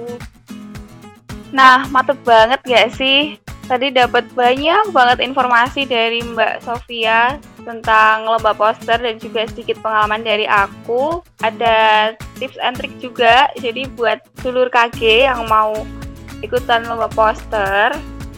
Nah 1.52 1.88
mantep 1.88 2.18
banget 2.24 2.61
gak 2.64 2.92
sih? 2.94 3.40
Tadi 3.66 3.90
dapat 3.90 4.31
banyak 4.31 4.94
banget 4.94 5.18
informasi 5.26 5.90
dari 5.90 6.22
Mbak 6.22 6.62
Sofia 6.62 7.35
tentang 7.66 8.22
lomba 8.22 8.55
poster 8.55 8.94
dan 8.94 9.18
juga 9.18 9.42
sedikit 9.50 9.83
pengalaman 9.83 10.22
dari 10.22 10.46
aku. 10.46 11.18
Ada 11.42 12.14
tips 12.38 12.62
and 12.62 12.79
trick 12.79 12.94
juga, 13.02 13.50
jadi 13.59 13.90
buat 13.98 14.22
dulur 14.46 14.70
KG 14.70 15.26
yang 15.26 15.50
mau 15.50 15.74
ikutan 16.44 16.85
lomba 16.88 17.09
poster, 17.12 17.92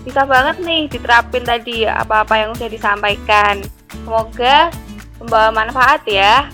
bisa 0.06 0.22
banget 0.24 0.62
nih 0.62 0.86
diterapin 0.86 1.44
tadi 1.44 1.84
apa-apa 1.84 2.34
yang 2.38 2.50
sudah 2.54 2.70
disampaikan. 2.70 3.60
Semoga 3.92 4.72
membawa 5.18 5.50
manfaat 5.50 6.02
ya. 6.06 6.46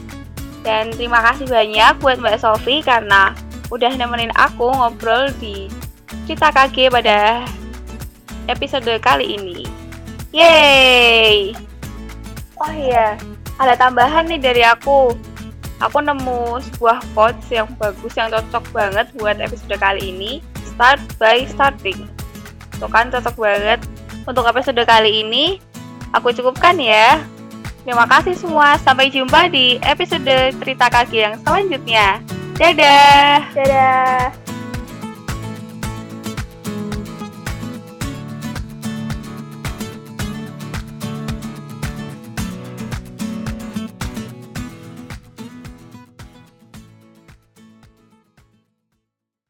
Dan 0.65 0.97
terima 0.97 1.21
kasih 1.21 1.45
banyak 1.45 2.01
buat 2.01 2.17
Mbak 2.19 2.41
Sofi 2.41 2.81
karena 2.81 3.37
udah 3.69 3.93
nemenin 3.95 4.33
aku 4.33 4.73
ngobrol 4.73 5.29
di 5.37 5.69
Cerita 6.25 6.49
KG 6.49 6.89
pada 6.89 7.45
episode 8.49 8.89
kali 9.05 9.37
ini. 9.37 9.69
Yeay! 10.33 11.53
Oh 12.57 12.73
iya, 12.73 13.21
ada 13.61 13.77
tambahan 13.77 14.25
nih 14.25 14.41
dari 14.41 14.63
aku. 14.65 15.13
Aku 15.85 16.01
nemu 16.01 16.65
sebuah 16.73 17.03
quotes 17.13 17.51
yang 17.53 17.69
bagus, 17.77 18.17
yang 18.17 18.33
cocok 18.33 18.65
banget 18.73 19.07
buat 19.21 19.37
episode 19.37 19.77
kali 19.77 20.17
ini. 20.17 20.41
Start 20.75 21.01
by 21.23 21.47
starting. 21.47 22.11
Tuh 22.83 22.91
kan 22.91 23.11
cocok 23.15 23.35
banget. 23.39 23.81
Untuk 24.27 24.49
episode 24.49 24.83
kali 24.83 25.23
ini, 25.23 25.63
aku 26.11 26.35
cukupkan 26.35 26.75
ya. 26.81 27.23
Terima 27.85 28.09
kasih 28.09 28.35
semua. 28.35 28.81
Sampai 28.81 29.13
jumpa 29.13 29.53
di 29.53 29.77
episode 29.85 30.55
cerita 30.59 30.89
kaki 30.89 31.17
yang 31.21 31.35
selanjutnya. 31.45 32.19
Dadah. 32.57 33.55
Dadah. 33.55 34.54